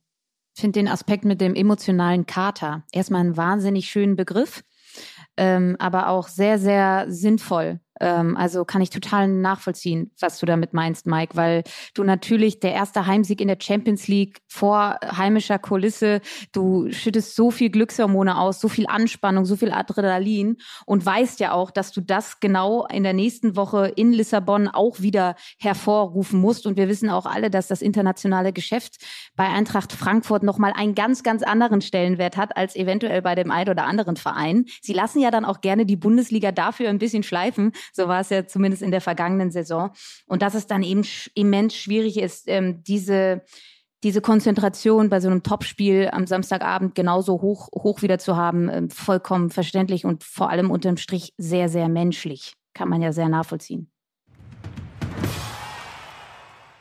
Ich 0.54 0.60
finde 0.60 0.80
den 0.80 0.88
Aspekt 0.88 1.24
mit 1.24 1.40
dem 1.40 1.54
emotionalen 1.54 2.26
Kater 2.26 2.84
erstmal 2.92 3.20
einen 3.20 3.36
wahnsinnig 3.36 3.88
schönen 3.88 4.16
Begriff, 4.16 4.64
ähm, 5.36 5.76
aber 5.78 6.08
auch 6.08 6.28
sehr, 6.28 6.58
sehr 6.58 7.06
sinnvoll. 7.08 7.80
Ähm, 8.00 8.36
also 8.36 8.64
kann 8.64 8.82
ich 8.82 8.90
total 8.90 9.28
nachvollziehen, 9.28 10.10
was 10.20 10.38
du 10.38 10.46
damit 10.46 10.72
meinst, 10.72 11.06
Mike, 11.06 11.36
weil 11.36 11.64
du 11.94 12.04
natürlich 12.04 12.60
der 12.60 12.72
erste 12.72 13.06
Heimsieg 13.06 13.40
in 13.40 13.48
der 13.48 13.58
Champions 13.60 14.08
League 14.08 14.38
vor 14.48 14.98
heimischer 15.04 15.58
Kulisse, 15.58 16.20
du 16.52 16.90
schüttest 16.90 17.36
so 17.36 17.50
viel 17.50 17.70
Glückshormone 17.70 18.38
aus, 18.38 18.60
so 18.60 18.68
viel 18.68 18.86
Anspannung, 18.86 19.44
so 19.44 19.56
viel 19.56 19.72
Adrenalin 19.72 20.56
und 20.86 21.04
weißt 21.04 21.40
ja 21.40 21.52
auch, 21.52 21.70
dass 21.70 21.92
du 21.92 22.00
das 22.00 22.40
genau 22.40 22.86
in 22.86 23.02
der 23.02 23.12
nächsten 23.12 23.56
Woche 23.56 23.92
in 23.96 24.12
Lissabon 24.12 24.68
auch 24.68 25.00
wieder 25.00 25.36
hervorrufen 25.58 26.40
musst. 26.40 26.66
Und 26.66 26.76
wir 26.76 26.88
wissen 26.88 27.10
auch 27.10 27.26
alle, 27.26 27.50
dass 27.50 27.68
das 27.68 27.82
internationale 27.82 28.52
Geschäft 28.52 28.96
bei 29.36 29.48
Eintracht 29.48 29.92
Frankfurt 29.92 30.42
nochmal 30.42 30.72
einen 30.74 30.94
ganz, 30.94 31.22
ganz 31.22 31.42
anderen 31.42 31.80
Stellenwert 31.80 32.36
hat 32.36 32.56
als 32.56 32.76
eventuell 32.76 33.22
bei 33.22 33.34
dem 33.34 33.50
einen 33.50 33.70
oder 33.70 33.84
anderen 33.84 34.16
Verein. 34.16 34.66
Sie 34.80 34.92
lassen 34.92 35.20
ja 35.20 35.30
dann 35.30 35.44
auch 35.44 35.60
gerne 35.60 35.86
die 35.86 35.96
Bundesliga 35.96 36.52
dafür 36.52 36.88
ein 36.88 36.98
bisschen 36.98 37.22
schleifen, 37.22 37.72
so 37.92 38.08
war 38.08 38.20
es 38.20 38.30
ja 38.30 38.46
zumindest 38.46 38.82
in 38.82 38.90
der 38.90 39.00
vergangenen 39.00 39.50
Saison. 39.50 39.90
Und 40.26 40.42
dass 40.42 40.54
es 40.54 40.66
dann 40.66 40.82
eben 40.82 41.02
immens 41.34 41.76
schwierig 41.76 42.18
ist, 42.18 42.44
ähm, 42.48 42.82
diese 42.82 43.42
diese 44.04 44.20
Konzentration 44.20 45.08
bei 45.08 45.20
so 45.20 45.28
einem 45.28 45.44
Topspiel 45.44 46.08
am 46.10 46.26
Samstagabend 46.26 46.94
genauso 46.94 47.40
hoch, 47.40 47.68
hoch 47.72 48.02
wieder 48.02 48.18
zu 48.18 48.36
haben, 48.36 48.68
ähm, 48.68 48.90
vollkommen 48.90 49.50
verständlich 49.50 50.04
und 50.04 50.24
vor 50.24 50.50
allem 50.50 50.70
unterm 50.70 50.96
Strich 50.96 51.32
sehr, 51.38 51.68
sehr 51.68 51.88
menschlich. 51.88 52.54
Kann 52.74 52.88
man 52.88 53.00
ja 53.00 53.12
sehr 53.12 53.28
nachvollziehen. 53.28 53.91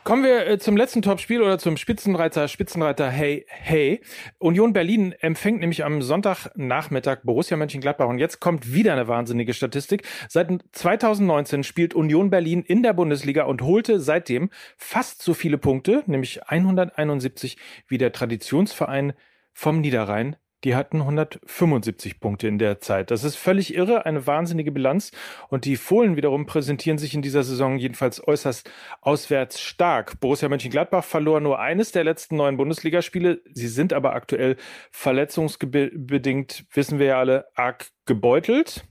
Kommen 0.04 0.24
wir 0.24 0.48
äh, 0.48 0.58
zum 0.58 0.76
letzten 0.76 1.00
Topspiel 1.00 1.42
oder 1.42 1.60
zum 1.60 1.76
Spitzenreiter, 1.76 2.48
Spitzenreiter 2.48 3.08
Hey 3.08 3.46
Hey. 3.48 4.00
Union 4.40 4.72
Berlin 4.72 5.14
empfängt 5.20 5.60
nämlich 5.60 5.84
am 5.84 6.02
Sonntagnachmittag 6.02 7.20
Borussia 7.22 7.56
Mönchengladbach 7.56 8.08
und 8.08 8.18
jetzt 8.18 8.40
kommt 8.40 8.74
wieder 8.74 8.94
eine 8.94 9.06
wahnsinnige 9.06 9.54
Statistik. 9.54 10.02
Seit 10.28 10.50
2019 10.72 11.62
spielt 11.62 11.94
Union 11.94 12.30
Berlin 12.30 12.62
in 12.62 12.82
der 12.82 12.94
Bundesliga 12.94 13.44
und 13.44 13.62
holte 13.62 14.00
seitdem 14.00 14.50
fast 14.76 15.22
so 15.22 15.34
viele 15.34 15.56
Punkte, 15.56 16.02
nämlich 16.06 16.48
171 16.48 17.56
wie 17.86 17.98
der 17.98 18.10
Traditionsverein 18.10 19.12
vom 19.52 19.80
Niederrhein 19.80 20.34
die 20.64 20.74
hatten 20.76 21.00
175 21.00 22.20
Punkte 22.20 22.48
in 22.48 22.58
der 22.58 22.80
Zeit. 22.80 23.10
Das 23.10 23.24
ist 23.24 23.36
völlig 23.36 23.74
irre, 23.74 24.06
eine 24.06 24.26
wahnsinnige 24.26 24.72
Bilanz. 24.72 25.10
Und 25.48 25.64
die 25.64 25.76
Fohlen 25.76 26.16
wiederum 26.16 26.46
präsentieren 26.46 26.98
sich 26.98 27.14
in 27.14 27.22
dieser 27.22 27.42
Saison 27.42 27.78
jedenfalls 27.78 28.26
äußerst 28.26 28.70
auswärts 29.00 29.60
stark. 29.60 30.20
Borussia 30.20 30.48
Mönchengladbach 30.48 31.04
verlor 31.04 31.40
nur 31.40 31.58
eines 31.58 31.92
der 31.92 32.04
letzten 32.04 32.36
neun 32.36 32.56
Bundesligaspiele. 32.56 33.40
Sie 33.52 33.68
sind 33.68 33.92
aber 33.92 34.14
aktuell 34.14 34.56
verletzungsbedingt, 34.90 36.64
wissen 36.72 36.98
wir 36.98 37.06
ja 37.06 37.18
alle, 37.18 37.46
arg 37.54 37.88
gebeutelt. 38.06 38.84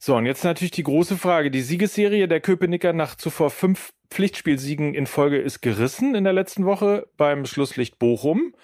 So, 0.00 0.14
und 0.16 0.26
jetzt 0.26 0.44
natürlich 0.44 0.70
die 0.70 0.84
große 0.84 1.16
Frage. 1.16 1.50
Die 1.50 1.60
Siegesserie 1.60 2.28
der 2.28 2.40
Köpenicker 2.40 2.92
nach 2.92 3.16
zuvor 3.16 3.50
fünf 3.50 3.92
Pflichtspielsiegen 4.10 4.94
in 4.94 5.06
Folge 5.06 5.38
ist 5.38 5.60
gerissen 5.60 6.14
in 6.14 6.24
der 6.24 6.32
letzten 6.32 6.64
Woche 6.64 7.08
beim 7.16 7.44
Schlusslicht 7.44 7.98
Bochum. 7.98 8.54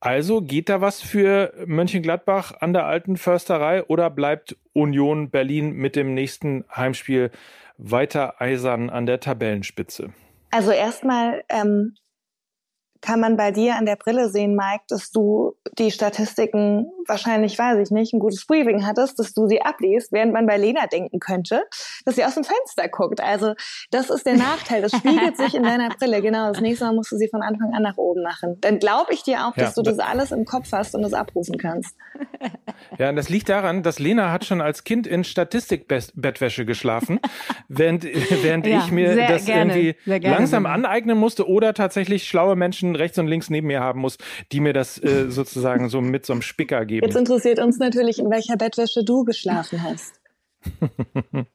Also 0.00 0.42
geht 0.42 0.68
da 0.68 0.80
was 0.80 1.00
für 1.00 1.52
Mönchengladbach 1.66 2.60
an 2.60 2.72
der 2.72 2.86
alten 2.86 3.16
Försterei 3.16 3.84
oder 3.84 4.10
bleibt 4.10 4.56
Union 4.72 5.30
Berlin 5.30 5.72
mit 5.72 5.96
dem 5.96 6.14
nächsten 6.14 6.64
Heimspiel 6.74 7.30
weiter 7.78 8.40
eisern 8.40 8.90
an 8.90 9.06
der 9.06 9.20
Tabellenspitze? 9.20 10.10
Also 10.50 10.70
erstmal 10.70 11.44
ähm, 11.48 11.94
kann 13.00 13.20
man 13.20 13.36
bei 13.36 13.50
dir 13.50 13.76
an 13.76 13.86
der 13.86 13.96
Brille 13.96 14.28
sehen, 14.28 14.54
Mike, 14.54 14.84
dass 14.88 15.10
du 15.10 15.54
die 15.78 15.90
Statistiken 15.90 16.90
wahrscheinlich, 17.06 17.58
weiß 17.58 17.78
ich 17.78 17.90
nicht, 17.90 18.12
ein 18.12 18.18
gutes 18.18 18.46
Briefing 18.46 18.86
hattest, 18.86 19.18
dass 19.18 19.32
du 19.32 19.46
sie 19.46 19.62
abliest, 19.62 20.12
während 20.12 20.32
man 20.32 20.46
bei 20.46 20.56
Lena 20.56 20.86
denken 20.86 21.20
könnte, 21.20 21.64
dass 22.04 22.16
sie 22.16 22.24
aus 22.24 22.34
dem 22.34 22.44
Fenster 22.44 22.88
guckt. 22.88 23.20
Also 23.20 23.54
das 23.90 24.10
ist 24.10 24.26
der 24.26 24.36
Nachteil. 24.36 24.82
Das 24.82 24.92
spiegelt 24.92 25.36
sich 25.36 25.54
in 25.54 25.62
deiner 25.62 25.90
Brille. 25.90 26.22
Genau, 26.22 26.48
das 26.48 26.60
nächste 26.60 26.86
Mal 26.86 26.94
musst 26.94 27.12
du 27.12 27.16
sie 27.16 27.28
von 27.28 27.42
Anfang 27.42 27.74
an 27.74 27.82
nach 27.82 27.96
oben 27.96 28.22
machen. 28.22 28.58
Dann 28.60 28.78
glaube 28.78 29.12
ich 29.12 29.22
dir 29.22 29.46
auch, 29.46 29.54
dass 29.54 29.76
ja, 29.76 29.82
du 29.82 29.90
das 29.90 29.98
alles 29.98 30.32
im 30.32 30.44
Kopf 30.44 30.72
hast 30.72 30.94
und 30.94 31.02
das 31.02 31.12
abrufen 31.12 31.58
kannst. 31.58 31.96
Ja, 32.98 33.10
und 33.10 33.16
das 33.16 33.28
liegt 33.28 33.48
daran, 33.48 33.82
dass 33.82 33.98
Lena 33.98 34.32
hat 34.32 34.44
schon 34.44 34.60
als 34.60 34.84
Kind 34.84 35.06
in 35.06 35.24
Statistikbettwäsche 35.24 36.64
geschlafen, 36.64 37.20
während, 37.68 38.04
während 38.42 38.66
ja, 38.66 38.78
ich 38.78 38.90
mir 38.90 39.16
das 39.16 39.44
gerne, 39.44 39.78
irgendwie 39.78 40.26
langsam 40.26 40.66
aneignen 40.66 41.18
musste 41.18 41.48
oder 41.48 41.74
tatsächlich 41.74 42.26
schlaue 42.28 42.56
Menschen 42.56 42.85
rechts 42.94 43.18
und 43.18 43.26
links 43.26 43.50
neben 43.50 43.66
mir 43.66 43.80
haben 43.80 44.00
muss, 44.00 44.18
die 44.52 44.60
mir 44.60 44.72
das 44.72 45.02
äh, 45.02 45.30
sozusagen 45.30 45.88
so 45.88 46.00
mit 46.00 46.26
so 46.26 46.32
einem 46.32 46.42
Spicker 46.42 46.84
geben. 46.84 47.06
Jetzt 47.06 47.16
interessiert 47.16 47.58
uns 47.58 47.78
natürlich, 47.78 48.18
in 48.18 48.30
welcher 48.30 48.56
Bettwäsche 48.56 49.04
du 49.04 49.24
geschlafen 49.24 49.82
hast. 49.82 50.15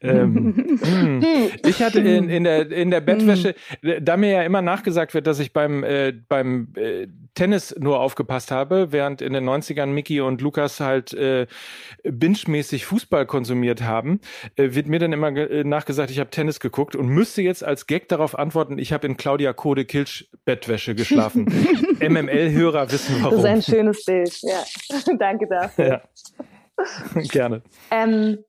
ähm, 0.00 0.78
hm. 0.82 1.24
ich 1.64 1.82
hatte 1.82 2.00
in, 2.00 2.28
in, 2.28 2.44
der, 2.44 2.70
in 2.70 2.90
der 2.90 3.00
Bettwäsche, 3.00 3.54
da 4.00 4.16
mir 4.16 4.30
ja 4.30 4.42
immer 4.42 4.62
nachgesagt 4.62 5.14
wird, 5.14 5.26
dass 5.26 5.38
ich 5.38 5.52
beim, 5.52 5.84
äh, 5.84 6.12
beim 6.28 6.68
äh, 6.76 7.06
Tennis 7.34 7.74
nur 7.78 8.00
aufgepasst 8.00 8.50
habe, 8.50 8.92
während 8.92 9.22
in 9.22 9.32
den 9.32 9.48
90ern 9.48 9.86
Mickey 9.86 10.20
und 10.20 10.40
Lukas 10.40 10.80
halt 10.80 11.12
äh, 11.14 11.46
binge-mäßig 12.02 12.86
Fußball 12.86 13.26
konsumiert 13.26 13.82
haben, 13.82 14.20
äh, 14.56 14.74
wird 14.74 14.88
mir 14.88 14.98
dann 14.98 15.12
immer 15.12 15.28
äh, 15.28 15.64
nachgesagt, 15.64 16.10
ich 16.10 16.18
habe 16.18 16.30
Tennis 16.30 16.60
geguckt 16.60 16.96
und 16.96 17.08
müsste 17.08 17.42
jetzt 17.42 17.62
als 17.62 17.86
Gag 17.86 18.08
darauf 18.08 18.38
antworten, 18.38 18.78
ich 18.78 18.92
habe 18.92 19.06
in 19.06 19.16
Claudia 19.16 19.52
Kode 19.52 19.84
Kilsch 19.84 20.28
Bettwäsche 20.44 20.94
geschlafen. 20.94 21.44
MML-Hörer 22.00 22.90
wissen 22.90 23.16
warum. 23.20 23.42
Das 23.42 23.44
ist 23.44 23.46
ein 23.46 23.62
schönes 23.62 24.04
Bild, 24.04 24.38
ja. 24.42 24.64
Danke 25.18 25.46
dafür. 25.46 25.86
Ja. 25.86 26.02
Gerne. 27.30 27.62
Ähm, 27.90 28.44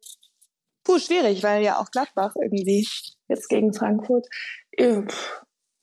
puh, 0.84 1.00
schwierig, 1.00 1.44
weil 1.44 1.64
ja 1.64 1.80
auch 1.80 1.92
Gladbach 1.92 2.36
irgendwie 2.42 2.88
jetzt 3.28 3.50
gegen 3.50 3.74
Frankfurt. 3.74 4.28
Äh, 4.72 5.04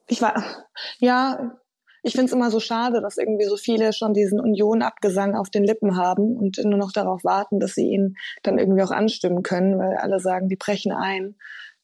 ich 0.07 0.21
war, 0.21 0.67
ja, 0.99 1.59
ich 2.03 2.13
finde 2.13 2.27
es 2.27 2.33
immer 2.33 2.51
so 2.51 2.61
schade, 2.61 3.01
dass 3.01 3.17
irgendwie 3.17 3.47
so 3.47 3.57
viele 3.57 3.95
schon 3.95 4.13
diesen 4.13 4.39
Union-Abgesang 4.39 5.35
auf 5.35 5.49
den 5.49 5.65
Lippen 5.65 5.97
haben 5.97 6.37
und 6.37 6.59
nur 6.63 6.79
noch 6.79 6.93
darauf 6.93 7.25
warten, 7.25 7.61
dass 7.61 7.75
sie 7.75 7.89
ihn 7.89 8.17
dann 8.43 8.59
irgendwie 8.59 8.83
auch 8.83 8.91
anstimmen 8.91 9.43
können, 9.43 9.79
weil 9.79 9.97
alle 9.97 10.21
sagen, 10.21 10.49
die 10.49 10.57
brechen 10.57 10.93
ein. 10.93 11.37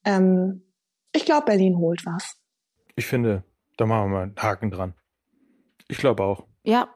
Ähm, 0.04 0.62
ich 1.12 1.24
glaube, 1.24 1.46
Berlin 1.46 1.78
holt 1.78 2.04
was. 2.04 2.36
Ich 2.96 3.06
finde, 3.06 3.44
da 3.78 3.86
machen 3.86 4.10
wir 4.10 4.16
mal 4.16 4.22
einen 4.24 4.36
Haken 4.36 4.70
dran. 4.70 4.94
Ich 5.88 5.98
glaube 5.98 6.22
auch. 6.22 6.46
Ja, 6.64 6.88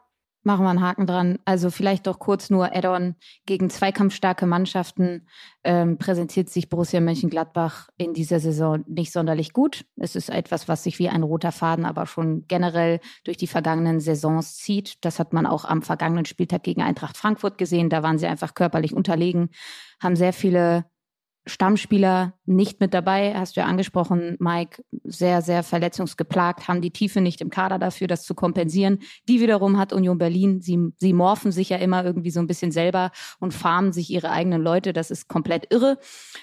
Machen 0.46 0.66
wir 0.66 0.70
einen 0.70 0.82
Haken 0.82 1.06
dran. 1.06 1.38
Also 1.46 1.70
vielleicht 1.70 2.06
doch 2.06 2.18
kurz 2.18 2.50
nur 2.50 2.76
Add-on. 2.76 3.14
Gegen 3.46 3.70
zweikampfstarke 3.70 4.44
Mannschaften 4.44 5.26
ähm, 5.64 5.96
präsentiert 5.96 6.50
sich 6.50 6.68
Borussia 6.68 7.00
Mönchengladbach 7.00 7.88
in 7.96 8.12
dieser 8.12 8.40
Saison 8.40 8.84
nicht 8.86 9.10
sonderlich 9.10 9.54
gut. 9.54 9.86
Es 9.96 10.14
ist 10.14 10.28
etwas, 10.28 10.68
was 10.68 10.82
sich 10.82 10.98
wie 10.98 11.08
ein 11.08 11.22
roter 11.22 11.50
Faden 11.50 11.86
aber 11.86 12.06
schon 12.06 12.44
generell 12.46 13.00
durch 13.24 13.38
die 13.38 13.46
vergangenen 13.46 14.00
Saisons 14.00 14.56
zieht. 14.56 15.02
Das 15.02 15.18
hat 15.18 15.32
man 15.32 15.46
auch 15.46 15.64
am 15.64 15.80
vergangenen 15.80 16.26
Spieltag 16.26 16.62
gegen 16.62 16.82
Eintracht 16.82 17.16
Frankfurt 17.16 17.56
gesehen. 17.56 17.88
Da 17.88 18.02
waren 18.02 18.18
sie 18.18 18.26
einfach 18.26 18.52
körperlich 18.52 18.92
unterlegen, 18.92 19.48
haben 19.98 20.14
sehr 20.14 20.34
viele 20.34 20.84
Stammspieler 21.46 22.34
nicht 22.46 22.80
mit 22.80 22.94
dabei, 22.94 23.34
hast 23.34 23.56
du 23.56 23.60
ja 23.60 23.66
angesprochen, 23.66 24.36
Mike, 24.38 24.82
sehr, 25.04 25.42
sehr 25.42 25.62
verletzungsgeplagt, 25.62 26.68
haben 26.68 26.80
die 26.80 26.90
Tiefe 26.90 27.20
nicht 27.20 27.40
im 27.40 27.50
Kader 27.50 27.78
dafür, 27.78 28.06
das 28.06 28.24
zu 28.24 28.34
kompensieren. 28.34 29.00
Die 29.28 29.40
wiederum 29.40 29.78
hat 29.78 29.92
Union 29.92 30.18
Berlin, 30.18 30.60
sie, 30.60 30.78
sie 30.98 31.12
morphen 31.12 31.52
sich 31.52 31.68
ja 31.68 31.76
immer 31.76 32.04
irgendwie 32.04 32.30
so 32.30 32.40
ein 32.40 32.46
bisschen 32.46 32.70
selber 32.70 33.10
und 33.40 33.52
farmen 33.52 33.92
sich 33.92 34.10
ihre 34.10 34.30
eigenen 34.30 34.62
Leute, 34.62 34.92
das 34.92 35.10
ist 35.10 35.28
komplett 35.28 35.72
irre. 35.72 35.98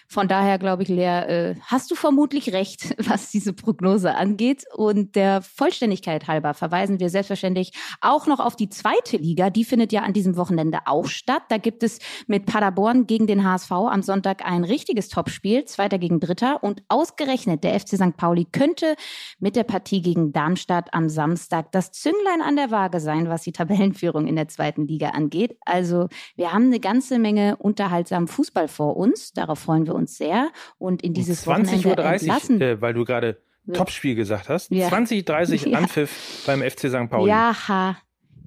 Von 0.08 0.28
daher 0.28 0.60
glaube 0.60 0.84
ich, 0.84 0.90
Lea, 0.90 1.04
äh, 1.04 1.56
hast 1.64 1.90
du 1.90 1.96
vermutlich 1.96 2.54
recht, 2.54 2.96
was 3.10 3.32
diese 3.32 3.54
Prognose 3.54 4.16
angeht. 4.16 4.66
Und 4.76 5.16
der 5.16 5.42
Vollständigkeit 5.42 6.28
halber 6.28 6.54
verweisen 6.54 7.00
wir 7.00 7.10
selbstverständlich 7.10 7.72
auch 8.02 8.28
noch 8.28 8.40
auf 8.40 8.56
die 8.56 8.70
zweite 8.70 9.18
Liga, 9.18 9.50
die 9.50 9.66
findet 9.66 9.92
ja 9.92 10.02
an 10.02 10.14
diesem 10.14 10.36
Wochenende 10.38 10.80
auch 10.86 11.08
statt. 11.08 11.44
Da 11.50 11.58
gibt 11.58 11.84
es 11.84 12.00
mit 12.28 12.46
Paderborn 12.46 13.08
gegen 13.08 13.28
den 13.28 13.44
HSV 13.44 13.72
am 13.72 14.04
Sonntag 14.04 14.46
ein 14.46 14.64
richtig 14.64 14.91
richtiges 14.92 15.10
Topspiel, 15.10 15.66
Zweiter 15.66 15.98
gegen 15.98 16.20
Dritter. 16.20 16.64
Und 16.64 16.84
ausgerechnet 16.90 17.64
der 17.64 17.80
FC 17.80 17.96
St. 17.96 18.18
Pauli 18.18 18.46
könnte 18.46 18.96
mit 19.40 19.56
der 19.56 19.64
Partie 19.64 20.02
gegen 20.02 20.34
Darmstadt 20.34 20.94
am 20.94 21.08
Samstag 21.08 21.72
das 21.72 21.92
Zünglein 21.92 22.42
an 22.42 22.58
der 22.58 22.72
Waage 22.72 23.00
sein, 23.00 23.30
was 23.30 23.44
die 23.44 23.54
Tabellenführung 23.54 24.28
in 24.28 24.36
der 24.36 24.50
zweiten 24.50 24.88
Liga 24.88 25.10
angeht. 25.10 25.58
Also 25.66 26.10
wir 26.36 26.52
haben 26.52 26.66
eine 26.66 26.80
ganze 26.80 27.20
Menge 27.20 27.56
unterhaltsamen 27.58 28.28
Fußball 28.28 28.68
vor 28.68 28.98
uns. 28.98 29.32
Darauf 29.32 29.60
freuen 29.60 29.88
wir 29.88 29.96
uns 29.96 30.18
sehr. 30.18 30.50
Und 30.78 31.02
in 31.02 31.14
dieses 31.14 31.44
20 31.44 31.86
Wochenende 31.86 32.66
Uhr, 32.66 32.68
äh, 32.68 32.82
weil 32.82 32.94
du 32.94 33.06
gerade 33.06 33.42
Topspiel 33.72 34.16
gesagt 34.16 34.50
hast. 34.50 34.72
Ja. 34.72 34.90
20, 34.90 35.24
30 35.24 35.62
ja. 35.66 35.78
Anpfiff 35.78 36.44
beim 36.46 36.62
FC 36.62 36.90
St. 36.90 37.10
Pauli. 37.10 37.30
Jaha, 37.30 37.96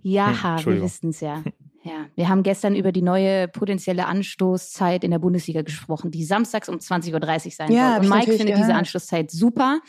jaha, 0.02 0.58
hm, 0.58 0.66
wir 0.66 0.82
wissen 0.82 1.10
es 1.10 1.20
ja. 1.20 1.42
Ja, 1.84 2.06
wir 2.14 2.30
haben 2.30 2.42
gestern 2.42 2.74
über 2.74 2.92
die 2.92 3.02
neue 3.02 3.46
potenzielle 3.46 4.06
Anstoßzeit 4.06 5.04
in 5.04 5.10
der 5.10 5.18
Bundesliga 5.18 5.60
gesprochen, 5.60 6.10
die 6.10 6.24
samstags 6.24 6.70
um 6.70 6.76
20.30 6.76 7.12
Uhr 7.12 7.50
sein 7.50 7.70
ja, 7.70 7.96
soll. 7.96 8.04
Und 8.04 8.08
Mike 8.08 8.30
findet 8.30 8.46
gehört. 8.46 8.62
diese 8.62 8.74
Anschlusszeit 8.74 9.30
super. 9.30 9.80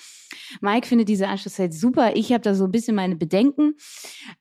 Mike 0.60 0.86
findet 0.88 1.08
diese 1.08 1.30
Anschlusszeit 1.30 1.74
super. 1.74 2.14
Ich 2.18 2.34
habe 2.34 2.42
da 2.42 2.54
so 2.54 2.66
ein 2.66 2.72
bisschen 2.72 2.96
meine 2.96 3.16
Bedenken. 3.16 3.76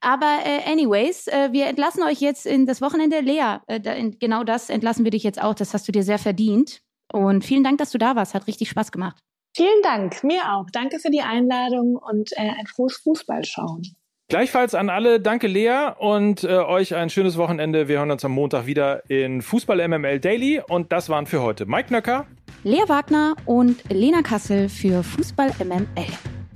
Aber 0.01 0.39
äh, 0.45 0.69
anyways, 0.69 1.27
äh, 1.27 1.53
wir 1.53 1.67
entlassen 1.67 2.03
euch 2.03 2.19
jetzt 2.19 2.45
in 2.45 2.65
das 2.65 2.81
Wochenende. 2.81 3.21
Lea, 3.21 3.59
äh, 3.67 3.79
da, 3.79 3.93
in, 3.93 4.19
genau 4.19 4.43
das 4.43 4.69
entlassen 4.69 5.05
wir 5.05 5.11
dich 5.11 5.23
jetzt 5.23 5.41
auch. 5.41 5.53
Das 5.55 5.73
hast 5.73 5.87
du 5.87 5.93
dir 5.93 6.03
sehr 6.03 6.19
verdient. 6.19 6.81
Und 7.13 7.45
vielen 7.45 7.63
Dank, 7.63 7.77
dass 7.77 7.91
du 7.91 7.97
da 7.97 8.17
warst. 8.17 8.33
Hat 8.33 8.47
richtig 8.47 8.69
Spaß 8.69 8.91
gemacht. 8.91 9.17
Vielen 9.55 9.81
Dank, 9.81 10.25
mir 10.25 10.53
auch. 10.53 10.65
Danke 10.73 10.99
für 10.99 11.09
die 11.09 11.21
Einladung 11.21 11.95
und 11.95 12.33
äh, 12.33 12.49
ein 12.59 12.67
frohes 12.67 12.97
Fußballschauen. 12.97 13.95
Gleichfalls 14.27 14.73
an 14.73 14.89
alle, 14.89 15.19
danke 15.19 15.45
Lea 15.45 15.91
und 15.99 16.43
äh, 16.43 16.47
euch 16.47 16.95
ein 16.95 17.11
schönes 17.11 17.37
Wochenende. 17.37 17.87
Wir 17.87 17.99
hören 17.99 18.09
uns 18.09 18.25
am 18.25 18.31
Montag 18.31 18.65
wieder 18.65 19.07
in 19.07 19.43
Fußball 19.43 19.87
MML 19.87 20.19
Daily 20.19 20.61
und 20.67 20.91
das 20.91 21.09
waren 21.09 21.27
für 21.27 21.43
heute 21.43 21.67
Mike 21.67 21.93
Nöcker, 21.93 22.25
Lea 22.63 22.81
Wagner 22.87 23.35
und 23.45 23.83
Lena 23.91 24.23
Kassel 24.23 24.67
für 24.67 25.03
Fußball 25.03 25.51
MML. 25.63 26.07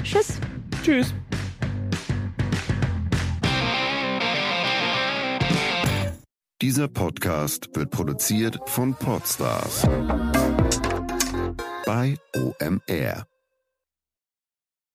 Tschüss. 0.03 0.39
Tschüss. 0.83 1.13
Dieser 6.63 6.87
Podcast 6.87 7.69
wird 7.75 7.91
produziert 7.91 8.59
von 8.65 8.95
Podstars 8.95 9.87
bei 11.85 12.15
OMR. 12.35 13.28